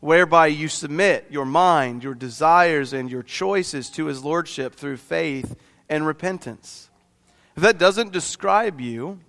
Whereby 0.00 0.48
you 0.48 0.68
submit 0.68 1.28
your 1.30 1.46
mind, 1.46 2.04
your 2.04 2.12
desires, 2.14 2.92
and 2.92 3.10
your 3.10 3.22
choices 3.22 3.88
to 3.92 4.04
His 4.04 4.22
Lordship 4.22 4.74
through 4.74 4.98
faith 4.98 5.56
and 5.88 6.06
repentance. 6.06 6.85
If 7.56 7.62
that 7.62 7.78
doesn't 7.78 8.12
describe 8.12 8.80
you, 8.80 9.20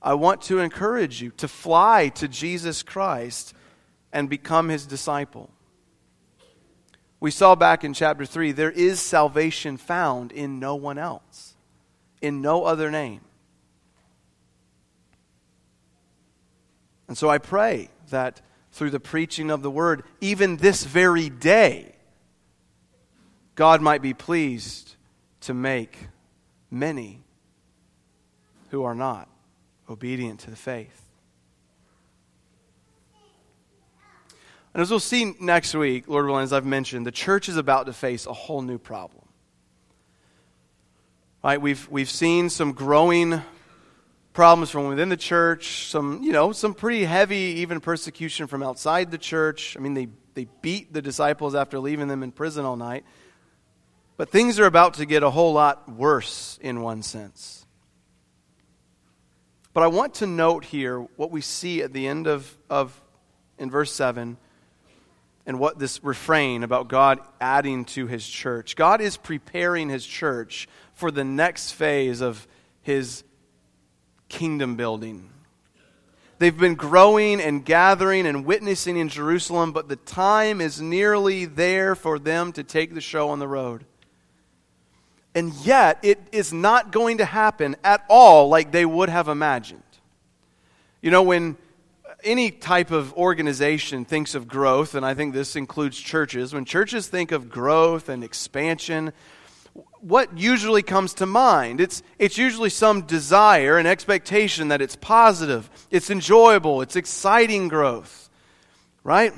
I 0.00 0.14
want 0.14 0.42
to 0.42 0.58
encourage 0.58 1.22
you 1.22 1.30
to 1.36 1.46
fly 1.46 2.08
to 2.16 2.26
Jesus 2.26 2.82
Christ 2.82 3.54
and 4.12 4.28
become 4.28 4.68
his 4.68 4.86
disciple. 4.86 5.48
We 7.20 7.30
saw 7.30 7.54
back 7.54 7.84
in 7.84 7.94
chapter 7.94 8.26
3 8.26 8.50
there 8.50 8.72
is 8.72 9.00
salvation 9.00 9.76
found 9.76 10.32
in 10.32 10.58
no 10.58 10.74
one 10.74 10.98
else, 10.98 11.54
in 12.20 12.42
no 12.42 12.64
other 12.64 12.90
name. 12.90 13.20
And 17.06 17.16
so 17.16 17.30
I 17.30 17.38
pray 17.38 17.90
that 18.10 18.40
through 18.72 18.90
the 18.90 18.98
preaching 18.98 19.50
of 19.50 19.62
the 19.62 19.70
word, 19.70 20.02
even 20.20 20.56
this 20.56 20.82
very 20.82 21.28
day, 21.28 21.94
God 23.54 23.80
might 23.80 24.02
be 24.02 24.14
pleased 24.14 24.96
to 25.42 25.54
make 25.54 25.96
many 26.72 27.22
who 28.70 28.82
are 28.82 28.94
not 28.94 29.28
obedient 29.88 30.40
to 30.40 30.50
the 30.50 30.56
faith. 30.56 30.98
And 34.74 34.80
as 34.80 34.88
we'll 34.90 35.00
see 35.00 35.34
next 35.38 35.74
week, 35.74 36.08
Lord 36.08 36.26
willing, 36.26 36.44
as 36.44 36.52
I've 36.52 36.64
mentioned, 36.64 37.04
the 37.04 37.12
church 37.12 37.50
is 37.50 37.58
about 37.58 37.84
to 37.86 37.92
face 37.92 38.24
a 38.24 38.32
whole 38.32 38.62
new 38.62 38.78
problem. 38.78 39.24
Right? 41.44 41.60
We've, 41.60 41.86
we've 41.90 42.08
seen 42.08 42.48
some 42.48 42.72
growing 42.72 43.42
problems 44.32 44.70
from 44.70 44.86
within 44.86 45.10
the 45.10 45.16
church, 45.16 45.90
some, 45.90 46.22
you 46.22 46.32
know, 46.32 46.52
some 46.52 46.72
pretty 46.72 47.04
heavy 47.04 47.36
even 47.36 47.80
persecution 47.80 48.46
from 48.46 48.62
outside 48.62 49.10
the 49.10 49.18
church. 49.18 49.76
I 49.76 49.80
mean, 49.80 49.92
they, 49.92 50.08
they 50.32 50.46
beat 50.62 50.94
the 50.94 51.02
disciples 51.02 51.54
after 51.54 51.78
leaving 51.78 52.08
them 52.08 52.22
in 52.22 52.32
prison 52.32 52.64
all 52.64 52.76
night. 52.76 53.04
But 54.16 54.30
things 54.30 54.58
are 54.60 54.66
about 54.66 54.94
to 54.94 55.06
get 55.06 55.22
a 55.22 55.30
whole 55.30 55.52
lot 55.52 55.88
worse 55.88 56.58
in 56.62 56.82
one 56.82 57.02
sense. 57.02 57.66
But 59.72 59.82
I 59.82 59.86
want 59.86 60.14
to 60.14 60.26
note 60.26 60.64
here 60.64 61.00
what 61.16 61.30
we 61.30 61.40
see 61.40 61.82
at 61.82 61.92
the 61.92 62.06
end 62.06 62.26
of, 62.26 62.56
of 62.68 63.00
in 63.58 63.70
verse 63.70 63.92
7 63.92 64.36
and 65.46 65.58
what 65.58 65.78
this 65.78 66.04
refrain 66.04 66.62
about 66.62 66.88
God 66.88 67.20
adding 67.40 67.84
to 67.86 68.06
his 68.06 68.26
church. 68.26 68.76
God 68.76 69.00
is 69.00 69.16
preparing 69.16 69.88
his 69.88 70.06
church 70.06 70.68
for 70.94 71.10
the 71.10 71.24
next 71.24 71.72
phase 71.72 72.20
of 72.20 72.46
his 72.82 73.24
kingdom 74.28 74.76
building. 74.76 75.30
They've 76.38 76.56
been 76.56 76.74
growing 76.74 77.40
and 77.40 77.64
gathering 77.64 78.26
and 78.26 78.44
witnessing 78.44 78.96
in 78.96 79.08
Jerusalem, 79.08 79.72
but 79.72 79.88
the 79.88 79.96
time 79.96 80.60
is 80.60 80.80
nearly 80.80 81.44
there 81.44 81.94
for 81.94 82.18
them 82.18 82.52
to 82.52 82.64
take 82.64 82.94
the 82.94 83.00
show 83.00 83.30
on 83.30 83.38
the 83.38 83.48
road. 83.48 83.84
And 85.34 85.54
yet, 85.64 85.98
it 86.02 86.20
is 86.30 86.52
not 86.52 86.92
going 86.92 87.18
to 87.18 87.24
happen 87.24 87.76
at 87.82 88.04
all 88.08 88.48
like 88.48 88.70
they 88.70 88.84
would 88.84 89.08
have 89.08 89.28
imagined. 89.28 89.82
You 91.00 91.10
know, 91.10 91.22
when 91.22 91.56
any 92.22 92.50
type 92.50 92.90
of 92.90 93.12
organization 93.14 94.04
thinks 94.04 94.34
of 94.34 94.46
growth, 94.46 94.94
and 94.94 95.04
I 95.04 95.14
think 95.14 95.32
this 95.32 95.56
includes 95.56 95.98
churches, 95.98 96.52
when 96.52 96.64
churches 96.64 97.08
think 97.08 97.32
of 97.32 97.48
growth 97.48 98.08
and 98.08 98.22
expansion, 98.22 99.12
what 100.00 100.36
usually 100.36 100.82
comes 100.82 101.14
to 101.14 101.26
mind? 101.26 101.80
It's, 101.80 102.02
it's 102.18 102.36
usually 102.36 102.70
some 102.70 103.02
desire 103.02 103.78
and 103.78 103.88
expectation 103.88 104.68
that 104.68 104.82
it's 104.82 104.96
positive, 104.96 105.70
it's 105.90 106.10
enjoyable, 106.10 106.82
it's 106.82 106.96
exciting 106.96 107.68
growth, 107.68 108.28
right? 109.02 109.32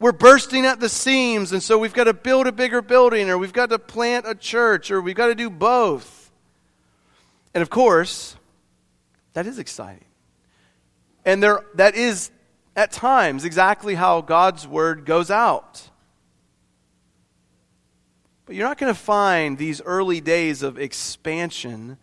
We're 0.00 0.12
bursting 0.12 0.64
at 0.64 0.78
the 0.78 0.88
seams, 0.88 1.52
and 1.52 1.62
so 1.62 1.78
we've 1.78 1.92
got 1.92 2.04
to 2.04 2.14
build 2.14 2.46
a 2.46 2.52
bigger 2.52 2.80
building, 2.82 3.28
or 3.28 3.36
we've 3.36 3.52
got 3.52 3.70
to 3.70 3.78
plant 3.78 4.26
a 4.28 4.34
church, 4.34 4.90
or 4.90 5.00
we've 5.00 5.16
got 5.16 5.26
to 5.26 5.34
do 5.34 5.50
both. 5.50 6.30
And 7.52 7.62
of 7.62 7.70
course, 7.70 8.36
that 9.32 9.46
is 9.46 9.58
exciting. 9.58 10.04
And 11.24 11.42
there, 11.42 11.64
that 11.74 11.96
is, 11.96 12.30
at 12.76 12.92
times, 12.92 13.44
exactly 13.44 13.96
how 13.96 14.20
God's 14.20 14.66
word 14.66 15.04
goes 15.04 15.30
out. 15.30 15.90
But 18.46 18.54
you're 18.54 18.66
not 18.66 18.78
going 18.78 18.94
to 18.94 18.98
find 18.98 19.58
these 19.58 19.82
early 19.82 20.20
days 20.20 20.62
of 20.62 20.78
expansion 20.78 21.98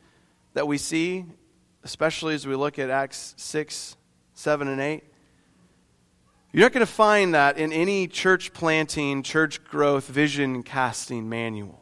that 0.54 0.68
we 0.68 0.78
see, 0.78 1.26
especially 1.84 2.36
as 2.36 2.46
we 2.46 2.56
look 2.56 2.78
at 2.78 2.90
Acts 2.90 3.34
6, 3.38 3.96
7, 4.34 4.68
and 4.68 4.82
8. 4.82 5.04
You're 6.56 6.64
not 6.64 6.72
going 6.72 6.86
to 6.86 6.94
find 6.94 7.34
that 7.34 7.58
in 7.58 7.74
any 7.74 8.08
church 8.08 8.54
planting, 8.54 9.24
church 9.24 9.62
growth, 9.66 10.08
vision 10.08 10.64
casting 10.64 11.28
manual. 11.28 11.82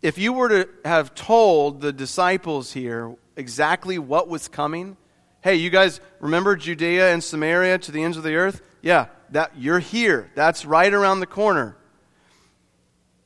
If 0.00 0.16
you 0.16 0.32
were 0.32 0.48
to 0.48 0.68
have 0.86 1.14
told 1.14 1.82
the 1.82 1.92
disciples 1.92 2.72
here 2.72 3.14
exactly 3.36 3.98
what 3.98 4.28
was 4.28 4.48
coming, 4.48 4.96
hey, 5.42 5.56
you 5.56 5.68
guys 5.68 6.00
remember 6.20 6.56
Judea 6.56 7.12
and 7.12 7.22
Samaria 7.22 7.76
to 7.80 7.92
the 7.92 8.02
ends 8.02 8.16
of 8.16 8.22
the 8.22 8.34
earth? 8.34 8.62
Yeah, 8.80 9.08
that 9.28 9.58
you're 9.58 9.78
here. 9.78 10.30
That's 10.34 10.64
right 10.64 10.94
around 10.94 11.20
the 11.20 11.26
corner. 11.26 11.76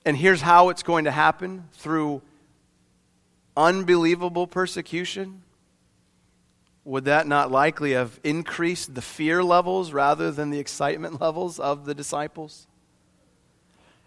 And 0.04 0.16
here's 0.16 0.40
how 0.40 0.70
it's 0.70 0.82
going 0.82 1.04
to 1.04 1.12
happen 1.12 1.68
through 1.74 2.22
unbelievable 3.56 4.48
persecution. 4.48 5.44
Would 6.86 7.06
that 7.06 7.26
not 7.26 7.50
likely 7.50 7.94
have 7.94 8.20
increased 8.22 8.94
the 8.94 9.02
fear 9.02 9.42
levels 9.42 9.92
rather 9.92 10.30
than 10.30 10.50
the 10.50 10.60
excitement 10.60 11.20
levels 11.20 11.58
of 11.58 11.84
the 11.84 11.94
disciples? 11.94 12.68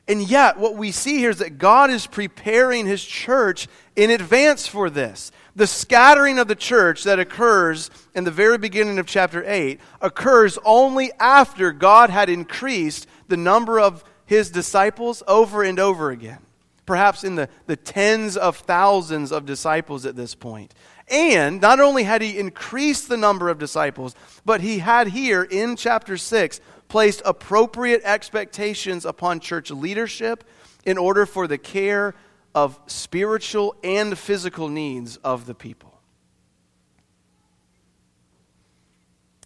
And 0.08 0.28
yet, 0.28 0.58
what 0.58 0.76
we 0.76 0.92
see 0.92 1.18
here 1.18 1.30
is 1.30 1.40
that 1.40 1.58
God 1.58 1.92
is 1.92 2.08
preparing 2.08 2.88
his 2.88 3.04
church 3.04 3.68
in 3.98 4.10
advance 4.10 4.66
for 4.66 4.90
this. 4.90 5.32
The 5.58 5.68
scattering 5.68 6.40
of 6.40 6.48
the 6.48 6.56
church 6.56 7.04
that 7.04 7.20
occurs 7.20 7.92
in 8.16 8.24
the 8.24 8.32
very 8.32 8.58
beginning 8.58 8.98
of 8.98 9.06
chapter 9.06 9.44
8 9.46 9.80
occurs 10.02 10.58
only 10.64 11.12
after 11.20 11.74
God 11.74 12.10
had 12.10 12.30
increased 12.30 13.08
the 13.28 13.38
number 13.38 13.78
of 13.80 14.06
his 14.26 14.50
disciples 14.50 15.22
over 15.28 15.64
and 15.64 15.80
over 15.80 16.12
again. 16.12 16.40
Perhaps 16.86 17.24
in 17.24 17.36
the, 17.36 17.50
the 17.68 17.76
tens 17.76 18.36
of 18.36 18.58
thousands 18.58 19.32
of 19.32 19.46
disciples 19.46 20.08
at 20.08 20.16
this 20.16 20.34
point. 20.34 20.74
And 21.10 21.60
not 21.60 21.80
only 21.80 22.04
had 22.04 22.22
he 22.22 22.38
increased 22.38 23.10
the 23.10 23.18
number 23.18 23.50
of 23.50 23.58
disciples, 23.58 24.16
but 24.46 24.62
he 24.62 24.80
had 24.80 25.08
here 25.08 25.44
in 25.44 25.76
chapter 25.76 26.18
6 26.18 26.62
placed 26.88 27.22
appropriate 27.26 28.02
expectations 28.04 29.06
upon 29.06 29.40
church 29.40 29.72
leadership 29.72 30.44
in 30.86 30.98
order 30.98 31.26
for 31.26 31.48
the 31.48 31.58
care 31.58 32.16
of 32.54 32.80
spiritual 32.88 33.76
and 33.84 34.18
physical 34.18 34.68
needs 34.68 35.18
of 35.18 35.46
the 35.46 35.56
people. 35.56 36.00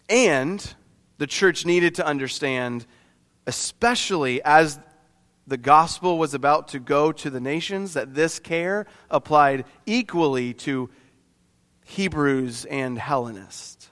And 0.08 0.74
the 1.18 1.26
church 1.26 1.64
needed 1.64 1.94
to 1.96 2.06
understand 2.06 2.86
especially 3.46 4.42
as 4.42 4.78
the 5.46 5.56
gospel 5.56 6.18
was 6.18 6.34
about 6.34 6.68
to 6.68 6.78
go 6.78 7.12
to 7.12 7.28
the 7.28 7.40
nations, 7.40 7.94
that 7.94 8.14
this 8.14 8.38
care 8.38 8.86
applied 9.10 9.64
equally 9.84 10.54
to 10.54 10.88
Hebrews 11.84 12.64
and 12.64 12.98
Hellenists. 12.98 13.88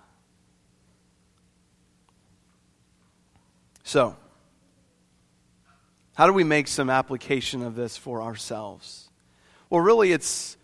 So, 3.85 4.17
how 6.15 6.27
do 6.27 6.33
we 6.33 6.45
make 6.45 6.69
some 6.69 6.91
application 6.91 7.63
of 7.63 7.75
this 7.75 7.97
for 7.97 8.23
ourselves? 8.23 9.09
Well, 9.71 9.81
really, 9.81 10.13
it's 10.13 10.57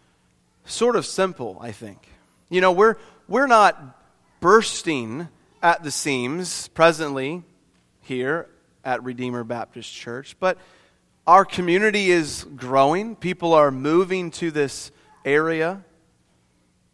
sort 0.64 0.96
of 0.96 1.06
simple, 1.06 1.58
I 1.60 1.72
think. 1.72 2.06
You 2.50 2.60
know, 2.60 2.72
we're, 2.72 2.96
we're 3.28 3.46
not 3.46 3.98
bursting 4.40 5.28
at 5.62 5.82
the 5.82 5.90
seams 5.90 6.68
presently 6.68 7.42
here 8.00 8.48
at 8.84 9.02
Redeemer 9.02 9.44
Baptist 9.44 9.92
Church, 9.92 10.36
but 10.38 10.58
our 11.26 11.44
community 11.44 12.10
is 12.10 12.46
growing. 12.56 13.16
People 13.16 13.52
are 13.52 13.70
moving 13.70 14.30
to 14.32 14.50
this 14.50 14.90
area. 15.24 15.84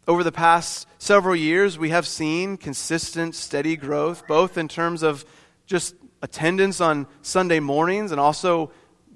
Over 0.07 0.23
the 0.23 0.31
past 0.31 0.87
several 0.99 1.35
years, 1.35 1.79
we 1.79 1.89
have 1.89 2.05
seen 2.05 2.57
consistent, 2.57 3.33
steady 3.33 3.75
growth, 3.75 4.27
both 4.27 4.55
in 4.55 4.67
terms 4.67 5.01
of 5.01 5.25
just 5.65 5.95
attendance 6.21 6.79
on 6.79 7.07
Sunday 7.23 7.59
mornings 7.59 8.11
and 8.11 8.21
also 8.21 8.69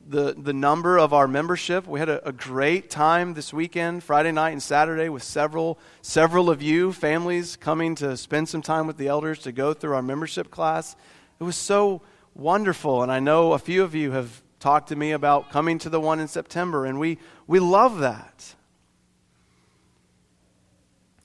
the, 0.07 0.33
the 0.33 0.53
number 0.53 0.97
of 0.97 1.13
our 1.13 1.27
membership. 1.27 1.85
We 1.85 1.99
had 1.99 2.09
a, 2.09 2.27
a, 2.27 2.31
great 2.31 2.89
time 2.89 3.35
this 3.35 3.53
weekend, 3.53 4.03
Friday 4.03 4.31
night 4.31 4.49
and 4.49 4.63
Saturday, 4.63 5.09
with 5.09 5.21
several, 5.21 5.77
several 6.01 6.49
of 6.49 6.63
you, 6.63 6.91
families, 6.91 7.55
coming 7.55 7.93
to 7.95 8.17
spend 8.17 8.49
some 8.49 8.63
time 8.63 8.87
with 8.87 8.97
the 8.97 9.09
elders 9.09 9.37
to 9.39 9.51
go 9.51 9.75
through 9.75 9.93
our 9.93 10.01
membership 10.01 10.49
class. 10.49 10.95
It 11.39 11.43
was 11.43 11.55
so 11.55 12.01
wonderful. 12.33 13.03
And 13.03 13.11
I 13.11 13.19
know 13.19 13.53
a 13.53 13.59
few 13.59 13.83
of 13.83 13.93
you 13.93 14.09
have 14.13 14.41
talked 14.59 14.89
to 14.89 14.95
me 14.95 15.11
about 15.11 15.51
coming 15.51 15.77
to 15.79 15.89
the 15.89 15.99
one 15.99 16.19
in 16.19 16.27
September, 16.27 16.87
and 16.87 16.99
we, 16.99 17.19
we 17.45 17.59
love 17.59 17.99
that. 17.99 18.55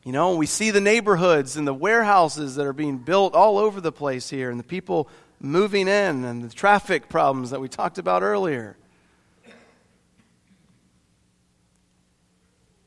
You 0.04 0.12
know, 0.12 0.36
we 0.36 0.44
see 0.44 0.70
the 0.70 0.82
neighborhoods 0.82 1.56
and 1.56 1.66
the 1.66 1.72
warehouses 1.72 2.56
that 2.56 2.66
are 2.66 2.74
being 2.74 2.98
built 2.98 3.34
all 3.34 3.56
over 3.56 3.80
the 3.80 3.90
place 3.90 4.28
here, 4.28 4.50
and 4.50 4.60
the 4.60 4.64
people 4.64 5.08
moving 5.40 5.88
in, 5.88 6.24
and 6.24 6.44
the 6.44 6.54
traffic 6.54 7.08
problems 7.08 7.50
that 7.50 7.60
we 7.60 7.68
talked 7.68 7.96
about 7.96 8.22
earlier. 8.22 8.76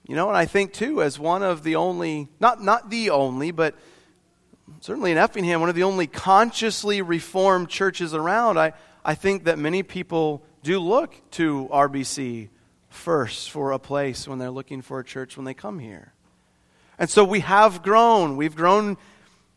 You 0.08 0.16
know, 0.16 0.28
and 0.28 0.38
I 0.38 0.46
think 0.46 0.74
too, 0.74 1.02
as 1.02 1.18
one 1.18 1.42
of 1.42 1.64
the 1.64 1.76
only, 1.76 2.30
not, 2.40 2.64
not 2.64 2.92
the 2.92 3.10
only, 3.10 3.50
but 3.50 3.76
certainly 4.80 5.12
in 5.12 5.18
Effingham, 5.18 5.60
one 5.60 5.70
of 5.70 5.76
the 5.76 5.84
only 5.84 6.06
consciously 6.06 7.02
reformed 7.02 7.68
churches 7.68 8.14
around, 8.14 8.60
I, 8.60 8.74
I 9.04 9.16
think 9.16 9.46
that 9.46 9.58
many 9.58 9.82
people 9.82 10.44
do 10.62 10.80
look 10.80 11.16
to 11.32 11.68
RBC 11.74 12.50
first 12.90 13.50
for 13.50 13.72
a 13.72 13.80
place 13.80 14.28
when 14.28 14.38
they're 14.38 14.52
looking 14.52 14.84
for 14.84 15.00
a 15.00 15.04
church 15.04 15.36
when 15.36 15.46
they 15.46 15.56
come 15.56 15.80
here. 15.80 16.14
And 17.00 17.10
so 17.10 17.24
we 17.24 17.42
have 17.42 17.84
grown. 17.84 18.38
We've 18.38 18.56
grown 18.56 18.98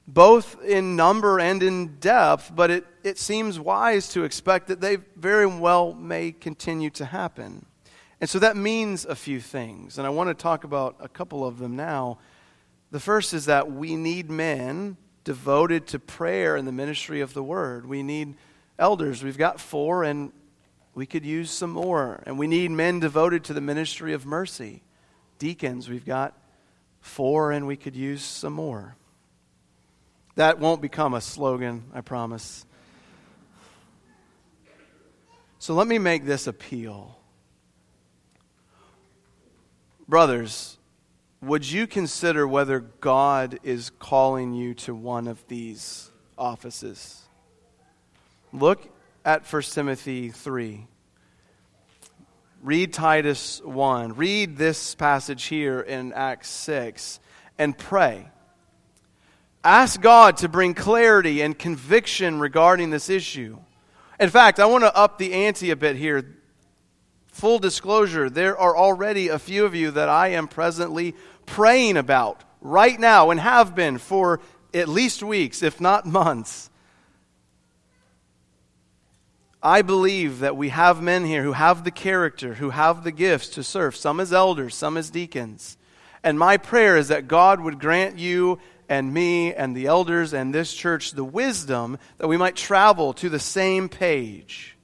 both 0.06 0.62
in 0.62 0.96
number 0.96 1.38
and 1.38 1.62
in 1.62 1.96
depth, 1.98 2.52
but 2.54 2.70
it, 2.70 2.86
it 3.04 3.18
seems 3.18 3.58
wise 3.58 4.08
to 4.10 4.24
expect 4.24 4.68
that 4.68 4.80
they 4.80 4.96
very 5.16 5.46
well 5.46 5.94
may 5.94 6.32
continue 6.32 6.90
to 6.90 7.04
happen. 7.04 7.64
And 8.20 8.28
so 8.28 8.38
that 8.40 8.56
means 8.56 9.06
a 9.06 9.14
few 9.14 9.40
things. 9.40 9.98
And 9.98 10.06
I 10.06 10.10
want 10.10 10.28
to 10.28 10.34
talk 10.34 10.64
about 10.64 10.96
a 11.00 11.08
couple 11.08 11.46
of 11.46 11.58
them 11.58 11.76
now. 11.76 12.18
The 12.90 13.00
first 13.00 13.32
is 13.32 13.46
that 13.46 13.70
we 13.70 13.96
need 13.96 14.30
men 14.30 14.96
devoted 15.24 15.86
to 15.88 15.98
prayer 15.98 16.56
and 16.56 16.66
the 16.66 16.72
ministry 16.72 17.20
of 17.20 17.32
the 17.34 17.42
word. 17.42 17.86
We 17.86 18.02
need 18.02 18.34
elders. 18.78 19.22
We've 19.22 19.38
got 19.38 19.60
four, 19.60 20.02
and 20.02 20.32
we 20.94 21.06
could 21.06 21.24
use 21.24 21.50
some 21.50 21.70
more. 21.70 22.22
And 22.26 22.38
we 22.38 22.46
need 22.46 22.70
men 22.72 23.00
devoted 23.00 23.44
to 23.44 23.54
the 23.54 23.60
ministry 23.60 24.12
of 24.12 24.26
mercy. 24.26 24.82
Deacons, 25.38 25.88
we've 25.88 26.04
got 26.04 26.36
four, 27.00 27.52
and 27.52 27.66
we 27.66 27.76
could 27.76 27.96
use 27.96 28.22
some 28.22 28.52
more. 28.52 28.96
That 30.36 30.58
won't 30.58 30.80
become 30.80 31.14
a 31.14 31.20
slogan, 31.20 31.84
I 31.92 32.00
promise. 32.00 32.64
So 35.58 35.74
let 35.74 35.86
me 35.86 35.98
make 35.98 36.24
this 36.24 36.46
appeal. 36.46 37.18
Brothers, 40.08 40.78
would 41.42 41.70
you 41.70 41.86
consider 41.86 42.46
whether 42.46 42.80
God 42.80 43.58
is 43.62 43.90
calling 43.98 44.52
you 44.54 44.74
to 44.74 44.94
one 44.94 45.28
of 45.28 45.46
these 45.48 46.10
offices? 46.36 47.22
Look 48.52 48.88
at 49.24 49.50
1 49.50 49.62
Timothy 49.62 50.30
3. 50.30 50.86
Read 52.62 52.92
Titus 52.92 53.62
1. 53.64 54.16
Read 54.16 54.56
this 54.56 54.94
passage 54.94 55.44
here 55.44 55.80
in 55.80 56.12
Acts 56.12 56.48
6 56.50 57.20
and 57.58 57.76
pray. 57.76 58.28
Ask 59.64 60.00
God 60.00 60.38
to 60.38 60.48
bring 60.48 60.74
clarity 60.74 61.40
and 61.40 61.58
conviction 61.58 62.38
regarding 62.40 62.90
this 62.90 63.08
issue. 63.08 63.58
In 64.18 64.28
fact, 64.28 64.60
I 64.60 64.66
want 64.66 64.84
to 64.84 64.94
up 64.94 65.18
the 65.18 65.32
ante 65.32 65.70
a 65.70 65.76
bit 65.76 65.96
here 65.96 66.40
full 67.32 67.58
disclosure, 67.58 68.28
there 68.28 68.58
are 68.58 68.76
already 68.76 69.28
a 69.28 69.38
few 69.38 69.64
of 69.64 69.74
you 69.74 69.90
that 69.92 70.08
I 70.08 70.28
am 70.28 70.48
presently 70.48 71.14
praying 71.46 71.96
about 71.96 72.44
right 72.60 72.98
now 72.98 73.30
and 73.30 73.40
have 73.40 73.74
been 73.74 73.98
for 73.98 74.40
at 74.74 74.88
least 74.88 75.22
weeks, 75.22 75.62
if 75.62 75.80
not 75.80 76.04
months. 76.06 76.68
I 79.62 79.82
believe 79.82 80.40
that 80.40 80.56
we 80.56 80.70
have 80.70 81.02
men 81.02 81.24
here 81.24 81.42
who 81.42 81.52
have 81.52 81.84
the 81.84 81.90
character, 81.90 82.54
who 82.54 82.70
have 82.70 83.04
the 83.04 83.12
gifts 83.12 83.50
to 83.50 83.62
serve, 83.62 83.94
some 83.94 84.20
as 84.20 84.32
elders, 84.32 84.74
some 84.74 84.96
as 84.96 85.10
deacons. 85.10 85.76
And 86.22 86.38
my 86.38 86.56
prayer 86.56 86.96
is 86.96 87.08
that 87.08 87.28
God 87.28 87.60
would 87.60 87.78
grant 87.78 88.18
you 88.18 88.58
and 88.88 89.12
me 89.12 89.54
and 89.54 89.76
the 89.76 89.86
elders 89.86 90.32
and 90.32 90.54
this 90.54 90.74
church 90.74 91.12
the 91.12 91.24
wisdom 91.24 91.98
that 92.18 92.28
we 92.28 92.36
might 92.36 92.56
travel 92.56 93.12
to 93.14 93.28
the 93.28 93.38
same 93.38 93.88
page 93.88 94.76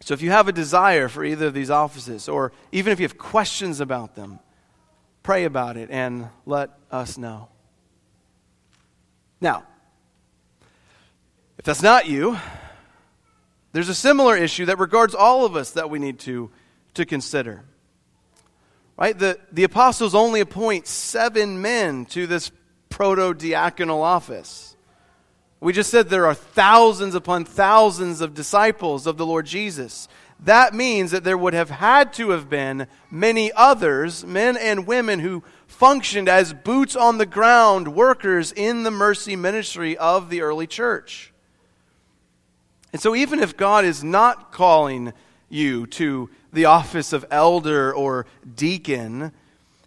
So 0.00 0.14
if 0.14 0.22
you 0.22 0.30
have 0.30 0.48
a 0.48 0.52
desire 0.52 1.08
for 1.08 1.24
either 1.24 1.46
of 1.46 1.54
these 1.54 1.70
offices, 1.70 2.28
or 2.28 2.52
even 2.72 2.92
if 2.92 3.00
you 3.00 3.04
have 3.04 3.18
questions 3.18 3.80
about 3.80 4.14
them, 4.16 4.40
pray 5.22 5.44
about 5.44 5.76
it 5.76 5.90
and 5.90 6.28
let 6.46 6.70
us 6.90 7.18
know. 7.18 7.48
Now, 9.40 9.64
if 11.60 11.64
that's 11.66 11.82
not 11.82 12.08
you, 12.08 12.38
there's 13.72 13.90
a 13.90 13.94
similar 13.94 14.34
issue 14.34 14.64
that 14.64 14.78
regards 14.78 15.14
all 15.14 15.44
of 15.44 15.56
us 15.56 15.72
that 15.72 15.90
we 15.90 15.98
need 15.98 16.18
to, 16.20 16.50
to 16.94 17.04
consider. 17.04 17.64
Right? 18.96 19.18
The, 19.18 19.38
the 19.52 19.64
apostles 19.64 20.14
only 20.14 20.40
appoint 20.40 20.86
seven 20.86 21.60
men 21.60 22.06
to 22.06 22.26
this 22.26 22.50
proto 22.88 23.34
diaconal 23.34 24.00
office. 24.00 24.74
We 25.60 25.74
just 25.74 25.90
said 25.90 26.08
there 26.08 26.24
are 26.24 26.32
thousands 26.32 27.14
upon 27.14 27.44
thousands 27.44 28.22
of 28.22 28.32
disciples 28.32 29.06
of 29.06 29.18
the 29.18 29.26
Lord 29.26 29.44
Jesus. 29.44 30.08
That 30.42 30.72
means 30.72 31.10
that 31.10 31.24
there 31.24 31.36
would 31.36 31.52
have 31.52 31.68
had 31.68 32.14
to 32.14 32.30
have 32.30 32.48
been 32.48 32.86
many 33.10 33.52
others, 33.52 34.24
men 34.24 34.56
and 34.56 34.86
women, 34.86 35.18
who 35.18 35.44
functioned 35.66 36.26
as 36.26 36.54
boots 36.54 36.96
on 36.96 37.18
the 37.18 37.26
ground 37.26 37.94
workers 37.94 38.50
in 38.50 38.82
the 38.82 38.90
mercy 38.90 39.36
ministry 39.36 39.98
of 39.98 40.30
the 40.30 40.40
early 40.40 40.66
church. 40.66 41.34
And 42.92 43.00
so, 43.00 43.14
even 43.14 43.38
if 43.40 43.56
God 43.56 43.84
is 43.84 44.02
not 44.02 44.52
calling 44.52 45.12
you 45.48 45.86
to 45.88 46.30
the 46.52 46.64
office 46.64 47.12
of 47.12 47.24
elder 47.30 47.94
or 47.94 48.26
deacon, 48.56 49.32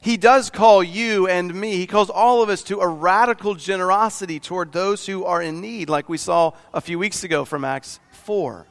he 0.03 0.17
does 0.17 0.49
call 0.49 0.83
you 0.83 1.27
and 1.27 1.53
me, 1.53 1.77
he 1.77 1.87
calls 1.87 2.09
all 2.09 2.43
of 2.43 2.49
us 2.49 2.61
to 2.63 2.81
a 2.81 2.87
radical 2.87 3.55
generosity 3.55 4.39
toward 4.39 4.71
those 4.73 5.05
who 5.05 5.23
are 5.23 5.41
in 5.41 5.61
need, 5.61 5.89
like 5.89 6.09
we 6.09 6.17
saw 6.17 6.51
a 6.73 6.81
few 6.81 6.99
weeks 6.99 7.23
ago 7.23 7.45
from 7.45 7.63
Acts 7.63 8.01
4. 8.11 8.67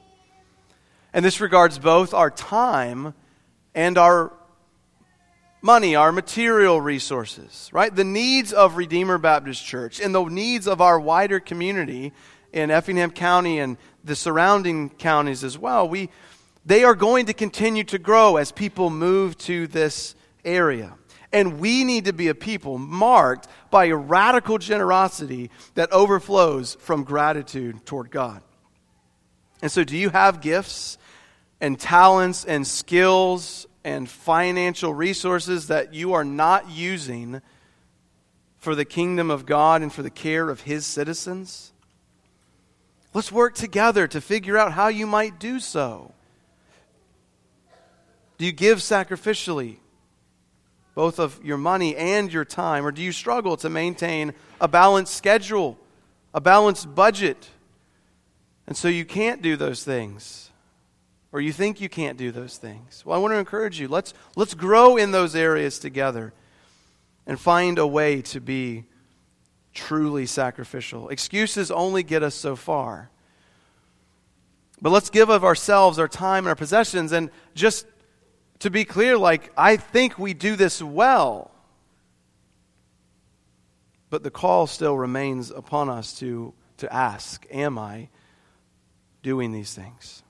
And 1.14 1.24
this 1.24 1.40
regards 1.40 1.78
both 1.78 2.12
our 2.12 2.30
time 2.30 3.14
and 3.74 3.96
our 3.96 4.32
money, 5.62 5.94
our 5.94 6.12
material 6.12 6.80
resources, 6.80 7.70
right? 7.72 7.94
The 7.94 8.04
needs 8.04 8.52
of 8.52 8.76
Redeemer 8.76 9.16
Baptist 9.16 9.64
Church 9.64 10.00
and 10.00 10.14
the 10.14 10.24
needs 10.24 10.66
of 10.66 10.80
our 10.80 10.98
wider 10.98 11.40
community 11.40 12.12
in 12.52 12.70
Effingham 12.70 13.10
County 13.10 13.58
and 13.58 13.78
the 14.04 14.16
surrounding 14.16 14.90
counties 14.90 15.44
as 15.44 15.58
well. 15.58 15.88
We, 15.88 16.10
they 16.64 16.84
are 16.84 16.94
going 16.94 17.26
to 17.26 17.34
continue 17.34 17.84
to 17.84 17.98
grow 17.98 18.36
as 18.36 18.52
people 18.52 18.90
move 18.90 19.36
to 19.38 19.66
this 19.66 20.14
area. 20.44 20.94
And 21.32 21.60
we 21.60 21.84
need 21.84 22.04
to 22.04 22.12
be 22.12 22.28
a 22.28 22.34
people 22.34 22.78
marked 22.78 23.48
by 23.70 23.86
a 23.86 23.96
radical 23.96 24.58
generosity 24.58 25.50
that 25.74 25.90
overflows 25.90 26.76
from 26.80 27.04
gratitude 27.04 27.86
toward 27.86 28.10
God. 28.10 28.42
And 29.62 29.72
so, 29.72 29.82
do 29.82 29.96
you 29.96 30.10
have 30.10 30.40
gifts 30.40 30.98
and 31.60 31.78
talents 31.78 32.44
and 32.44 32.66
skills 32.66 33.66
and 33.84 34.08
financial 34.08 34.92
resources 34.92 35.68
that 35.68 35.94
you 35.94 36.12
are 36.12 36.24
not 36.24 36.68
using 36.68 37.40
for 38.58 38.74
the 38.74 38.84
kingdom 38.84 39.30
of 39.30 39.46
God 39.46 39.82
and 39.82 39.92
for 39.92 40.02
the 40.02 40.10
care 40.10 40.50
of 40.50 40.62
His 40.62 40.84
citizens? 40.84 41.72
Let's 43.14 43.30
work 43.30 43.54
together 43.54 44.06
to 44.08 44.20
figure 44.20 44.56
out 44.56 44.72
how 44.72 44.88
you 44.88 45.06
might 45.06 45.38
do 45.38 45.60
so. 45.60 46.12
Do 48.38 48.46
you 48.46 48.52
give 48.52 48.78
sacrificially, 48.78 49.76
both 50.94 51.18
of 51.18 51.42
your 51.44 51.58
money 51.58 51.94
and 51.96 52.32
your 52.32 52.44
time? 52.44 52.86
Or 52.86 52.90
do 52.90 53.02
you 53.02 53.12
struggle 53.12 53.56
to 53.58 53.70
maintain 53.70 54.32
a 54.60 54.68
balanced 54.68 55.14
schedule, 55.14 55.78
a 56.34 56.40
balanced 56.40 56.94
budget? 56.94 57.48
And 58.66 58.76
so 58.76 58.88
you 58.88 59.04
can't 59.04 59.42
do 59.42 59.56
those 59.56 59.84
things 59.84 60.50
or 61.32 61.40
you 61.40 61.52
think 61.52 61.80
you 61.80 61.88
can't 61.88 62.18
do 62.18 62.30
those 62.30 62.58
things. 62.58 63.04
Well, 63.04 63.16
I 63.16 63.20
want 63.20 63.32
to 63.32 63.38
encourage 63.38 63.80
you. 63.80 63.88
Let's, 63.88 64.12
let's 64.36 64.52
grow 64.52 64.98
in 64.98 65.10
those 65.10 65.34
areas 65.34 65.78
together 65.78 66.34
and 67.26 67.40
find 67.40 67.78
a 67.78 67.86
way 67.86 68.20
to 68.22 68.40
be 68.40 68.84
truly 69.72 70.26
sacrificial. 70.26 71.08
Excuses 71.08 71.70
only 71.70 72.02
get 72.02 72.22
us 72.22 72.34
so 72.34 72.56
far. 72.56 73.10
But 74.80 74.90
let's 74.90 75.10
give 75.10 75.30
of 75.30 75.44
ourselves, 75.44 75.98
our 75.98 76.08
time, 76.08 76.44
and 76.44 76.48
our 76.48 76.56
possessions. 76.56 77.12
And 77.12 77.30
just 77.54 77.86
to 78.60 78.70
be 78.70 78.84
clear, 78.84 79.16
like, 79.16 79.52
I 79.56 79.76
think 79.76 80.18
we 80.18 80.34
do 80.34 80.56
this 80.56 80.82
well. 80.82 81.52
But 84.10 84.22
the 84.22 84.30
call 84.30 84.66
still 84.66 84.96
remains 84.96 85.50
upon 85.50 85.88
us 85.88 86.18
to, 86.18 86.52
to 86.78 86.92
ask 86.92 87.46
Am 87.50 87.78
I 87.78 88.08
doing 89.22 89.52
these 89.52 89.72
things? 89.72 90.22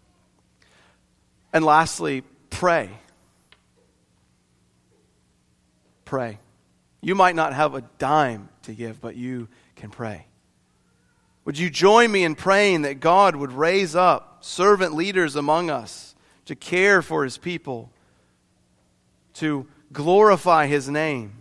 And 1.53 1.65
lastly, 1.65 2.23
pray. 2.51 2.91
Pray. 6.05 6.39
You 7.03 7.15
might 7.15 7.35
not 7.35 7.53
have 7.53 7.75
a 7.75 7.83
dime 7.99 8.49
to 8.63 8.73
give, 8.73 9.01
but 9.01 9.17
you 9.17 9.49
can 9.77 9.91
pray. 9.91 10.27
Would 11.45 11.59
you 11.59 11.69
join 11.69 12.13
me 12.13 12.23
in 12.23 12.37
praying 12.37 12.83
that 12.83 13.01
God 13.01 13.35
would 13.35 13.53
raise 13.53 13.97
up 13.97 14.45
servant 14.45 14.95
leaders 14.95 15.35
among 15.35 15.69
us 15.69 16.15
to 16.45 16.55
care 16.55 17.03
for 17.03 17.25
his 17.25 17.37
people, 17.37 17.91
to 19.35 19.67
glorify 19.93 20.69
his 20.69 20.89
name? 20.89 21.33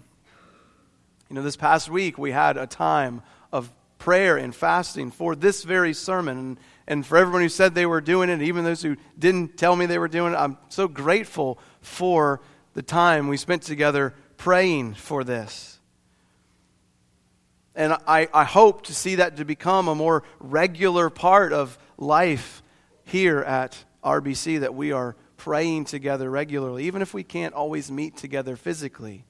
You 1.30 1.36
know, 1.36 1.43
this 1.43 1.56
past 1.56 1.89
week 1.89 2.17
we 2.17 2.32
had 2.32 2.58
a 2.58 2.65
time 2.65 3.21
of 3.52 3.71
prayer 4.00 4.38
and 4.38 4.56
fasting 4.56 5.12
for 5.12 5.36
this 5.36 5.63
very 5.63 5.93
sermon. 5.93 6.38
And 6.38 6.58
and 6.88 7.06
for 7.06 7.17
everyone 7.17 7.41
who 7.41 7.50
said 7.50 7.74
they 7.74 7.86
were 7.86 8.02
doing 8.02 8.30
it, 8.30 8.41
even 8.41 8.65
those 8.65 8.82
who 8.82 8.97
didn't 9.17 9.56
tell 9.58 9.78
me 9.78 9.86
they 9.86 10.00
were 10.00 10.10
doing 10.10 10.34
it, 10.34 10.36
I'm 10.36 10.58
so 10.67 10.89
grateful 10.89 11.58
for 11.80 12.41
the 12.74 12.82
time 12.82 13.28
we 13.28 13.38
spent 13.38 13.62
together 13.62 14.13
praying 14.41 14.95
for 14.95 15.23
this. 15.23 15.80
And 17.75 17.93
I, 18.08 18.27
I 18.34 18.43
hope 18.43 18.84
to 18.88 18.93
see 18.93 19.15
that 19.15 19.38
to 19.38 19.45
become 19.45 19.88
a 19.88 19.95
more 19.95 20.23
regular 20.39 21.10
part 21.10 21.54
of 21.54 21.77
life 21.97 22.63
here 23.06 23.39
at 23.39 23.86
RBC, 24.04 24.62
that 24.62 24.73
we 24.73 24.91
are 24.91 25.15
praying 25.38 25.86
together 25.86 26.30
regularly. 26.30 26.86
Even 26.86 27.01
if 27.01 27.13
we 27.13 27.23
can't 27.23 27.54
always 27.54 27.91
meet 27.91 28.17
together 28.17 28.56
physically, 28.56 29.25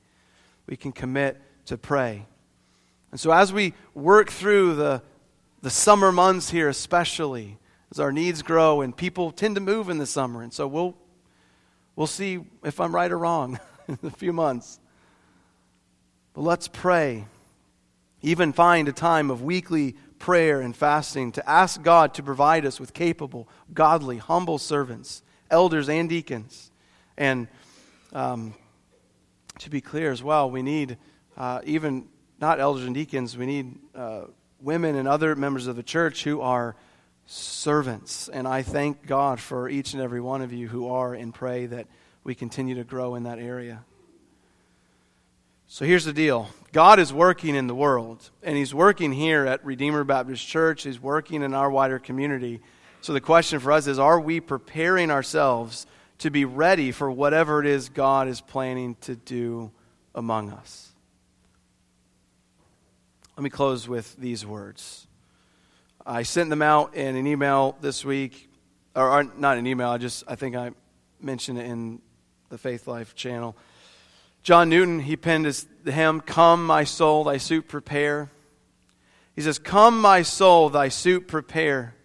we 0.66 0.78
can 0.78 0.92
commit 0.92 1.42
to 1.66 1.78
pray. 1.78 2.26
And 3.12 3.20
so 3.20 3.32
as 3.32 3.52
we 3.52 3.74
work 3.94 4.30
through 4.30 4.76
the 4.76 5.02
the 5.62 5.70
summer 5.70 6.12
months 6.12 6.50
here, 6.50 6.70
especially 6.70 7.58
as 7.92 8.00
our 8.00 8.12
needs 8.12 8.42
grow 8.42 8.82
and 8.82 8.96
people 8.96 9.32
tend 9.32 9.56
to 9.56 9.62
move 9.62 9.90
in 9.90 9.98
the 10.00 10.06
summer. 10.06 10.42
And 10.42 10.52
so 10.52 10.68
we'll, 10.68 10.96
we'll 11.96 12.08
see 12.08 12.40
if 12.64 12.80
I'm 12.80 12.94
right 12.96 13.12
or 13.12 13.18
wrong 13.18 13.60
in 13.88 14.00
a 14.04 14.10
few 14.10 14.34
months. 14.34 14.80
But 16.34 16.42
let's 16.42 16.68
pray. 16.68 17.26
Even 18.22 18.54
find 18.54 18.88
a 18.88 18.94
time 18.94 19.32
of 19.32 19.42
weekly 19.42 19.96
prayer 20.20 20.62
and 20.62 20.76
fasting 20.76 21.32
to 21.34 21.50
ask 21.50 21.82
God 21.82 22.14
to 22.16 22.24
provide 22.24 22.66
us 22.66 22.80
with 22.80 22.94
capable, 22.94 23.48
godly, 23.74 24.18
humble 24.18 24.60
servants, 24.60 25.24
elders, 25.50 25.90
and 25.90 26.08
deacons. 26.08 26.72
And 27.18 27.48
um, 28.14 28.54
to 29.60 29.70
be 29.70 29.82
clear 29.82 30.12
as 30.12 30.22
well, 30.22 30.50
we 30.52 30.62
need 30.62 30.98
uh, 31.38 31.62
even 31.66 32.08
not 32.40 32.60
elders 32.60 32.86
and 32.86 32.94
deacons, 32.96 33.38
we 33.38 33.46
need. 33.46 33.76
Uh, 33.96 34.22
women 34.62 34.96
and 34.96 35.08
other 35.08 35.36
members 35.36 35.68
of 35.68 35.76
the 35.76 35.84
church 35.84 36.24
who 36.24 36.42
are 36.42 36.76
servants. 37.26 38.30
And 38.30 38.48
I 38.48 38.62
thank 38.62 39.06
God 39.06 39.40
for 39.40 39.68
each 39.68 39.94
and 39.94 40.02
every 40.02 40.22
one 40.22 40.42
of 40.42 40.54
you 40.54 40.68
who 40.68 40.90
are 40.90 41.14
and 41.14 41.34
pray 41.34 41.66
that 41.68 41.88
we 42.24 42.36
continue 42.36 42.76
to 42.76 42.84
grow 42.84 43.16
in 43.16 43.24
that 43.24 43.40
area. 43.40 43.84
So 45.74 45.86
here's 45.86 46.04
the 46.04 46.12
deal 46.12 46.50
God 46.74 47.00
is 47.00 47.14
working 47.14 47.56
in 47.56 47.68
the 47.68 47.74
world, 47.74 48.30
and 48.44 48.58
He's 48.58 48.76
working 48.76 49.14
here 49.14 49.46
at 49.46 49.64
Redeemer 49.64 50.04
Baptist 50.04 50.46
Church, 50.46 50.84
He's 50.84 51.00
working 51.00 51.44
in 51.44 51.54
our 51.54 51.72
wider 51.72 51.98
community. 51.98 52.60
So 53.00 53.14
the 53.14 53.22
question 53.22 53.58
for 53.62 53.72
us 53.72 53.88
is 53.88 53.98
are 53.98 54.20
we 54.20 54.42
preparing 54.42 55.10
ourselves 55.10 55.88
to 56.18 56.30
be 56.30 56.44
ready 56.44 56.92
for 56.92 57.10
whatever 57.10 57.62
it 57.62 57.68
is 57.68 57.88
God 57.88 58.28
is 58.28 58.42
planning 58.42 58.98
to 59.02 59.16
do 59.16 59.72
among 60.14 60.50
us? 60.50 60.92
Let 63.38 63.44
me 63.44 63.50
close 63.50 63.88
with 63.88 64.18
these 64.18 64.46
words. 64.46 65.08
I 66.06 66.24
sent 66.24 66.50
them 66.50 66.62
out 66.62 66.96
in 66.96 67.16
an 67.16 67.26
email 67.26 67.78
this 67.80 68.04
week, 68.04 68.50
or, 68.94 69.10
or 69.10 69.24
not 69.24 69.58
an 69.58 69.66
email, 69.66 69.88
I 69.88 70.00
just, 70.00 70.26
I 70.28 70.36
think 70.36 70.54
I 70.54 70.72
mentioned 71.22 71.60
it 71.60 71.66
in 71.66 72.02
the 72.50 72.58
Faithlife 72.58 73.16
channel. 73.16 73.56
John 74.44 74.70
Newton, 74.70 75.00
he 75.00 75.16
penned 75.16 75.46
his, 75.46 75.68
hymn, 75.86 76.22
Come, 76.22 76.66
my 76.66 76.84
soul, 76.84 77.26
thy 77.26 77.38
suit 77.38 77.68
prepare. 77.68 78.32
He 79.36 79.42
says, 79.42 79.60
Come, 79.60 80.02
my 80.02 80.24
soul, 80.24 80.70
thy 80.70 80.90
suit 80.90 81.28
prepare. 81.28 81.96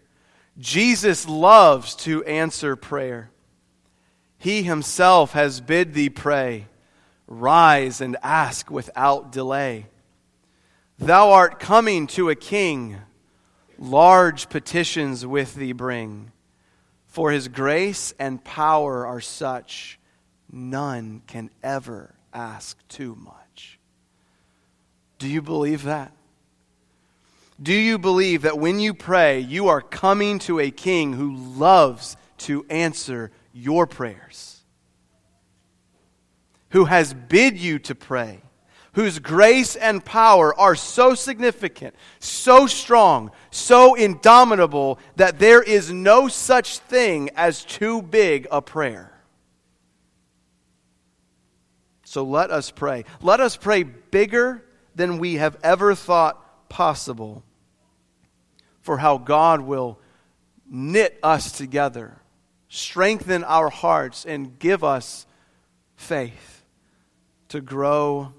Jesus 0.59 1.29
loves 1.29 1.95
to 1.97 2.25
answer 2.25 2.77
prayer. 2.77 3.31
He 4.39 4.63
himself 4.63 5.33
has 5.33 5.61
bid 5.61 5.95
thee 5.95 6.11
pray. 6.11 6.67
Rise 7.27 8.01
and 8.01 8.17
ask 8.23 8.71
without 8.71 9.33
delay. 9.33 9.87
Thou 10.99 11.31
art 11.33 11.59
coming 11.59 12.07
to 12.09 12.31
a 12.31 12.35
king, 12.35 12.99
large 13.79 14.49
petitions 14.49 15.27
with 15.27 15.55
thee 15.55 15.73
bring. 15.73 16.33
For 17.07 17.33
his 17.33 17.49
grace 17.49 18.15
and 18.19 18.45
power 18.45 19.07
are 19.07 19.21
such, 19.21 19.99
none 20.51 21.23
can 21.27 21.51
ever 21.63 22.16
ask 22.37 22.77
too 22.89 23.17
much. 23.17 23.79
Do 25.19 25.27
you 25.27 25.41
believe 25.41 25.85
that? 25.85 26.13
Do 27.61 27.73
you 27.73 27.99
believe 27.99 28.43
that 28.43 28.59
when 28.59 28.79
you 28.79 28.93
pray, 28.93 29.41
you 29.41 29.69
are 29.69 29.81
coming 29.81 30.39
to 30.41 30.61
a 30.61 30.71
king 30.71 31.15
who 31.15 31.35
loves 31.35 32.19
to 32.39 32.67
answer 32.69 33.31
your 33.55 33.87
prayers? 33.87 34.61
Who 36.71 36.85
has 36.85 37.15
bid 37.15 37.57
you 37.57 37.79
to 37.81 37.95
pray? 37.95 38.43
Whose 38.93 39.19
grace 39.19 39.77
and 39.77 40.05
power 40.05 40.55
are 40.59 40.75
so 40.75 41.15
significant, 41.15 41.95
so 42.19 42.67
strong, 42.67 43.31
so 43.51 43.95
indomitable 43.95 44.99
that 45.17 45.39
there 45.39 45.63
is 45.63 45.91
no 45.91 46.29
such 46.29 46.79
thing 46.79 47.31
as 47.37 47.65
too 47.65 48.03
big 48.03 48.47
a 48.51 48.61
prayer. 48.61 49.16
So 52.17 52.25
let 52.25 52.51
us 52.51 52.71
pray. 52.71 53.05
Let 53.21 53.41
us 53.41 53.59
pray 53.59 53.83
bigger 53.83 54.65
than 54.95 55.19
we 55.19 55.35
have 55.35 55.59
ever 55.63 55.95
thought 55.95 56.71
possible 56.71 57.45
for 58.81 58.97
how 58.97 59.19
God 59.19 59.61
will 59.61 59.99
knit 60.67 61.19
us 61.23 61.53
together, 61.53 62.17
strengthen 62.71 63.45
our 63.45 63.69
hearts, 63.69 64.25
and 64.25 64.59
give 64.59 64.83
us 64.83 65.27
faith 65.95 66.65
to 67.49 67.61
grow 67.61 68.33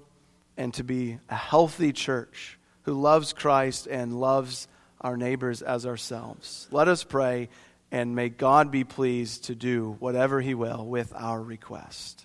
and 0.56 0.74
to 0.74 0.82
be 0.82 1.20
a 1.28 1.36
healthy 1.36 1.92
church 1.92 2.58
who 2.82 2.94
loves 2.94 3.32
Christ 3.32 3.86
and 3.86 4.18
loves 4.18 4.66
our 5.00 5.16
neighbors 5.16 5.62
as 5.62 5.86
ourselves. 5.86 6.66
Let 6.72 6.88
us 6.88 7.04
pray, 7.04 7.48
and 7.92 8.16
may 8.16 8.28
God 8.28 8.72
be 8.72 8.82
pleased 8.82 9.44
to 9.44 9.54
do 9.54 9.94
whatever 10.00 10.40
He 10.40 10.54
will 10.54 10.84
with 10.84 11.12
our 11.14 11.40
request. 11.40 12.16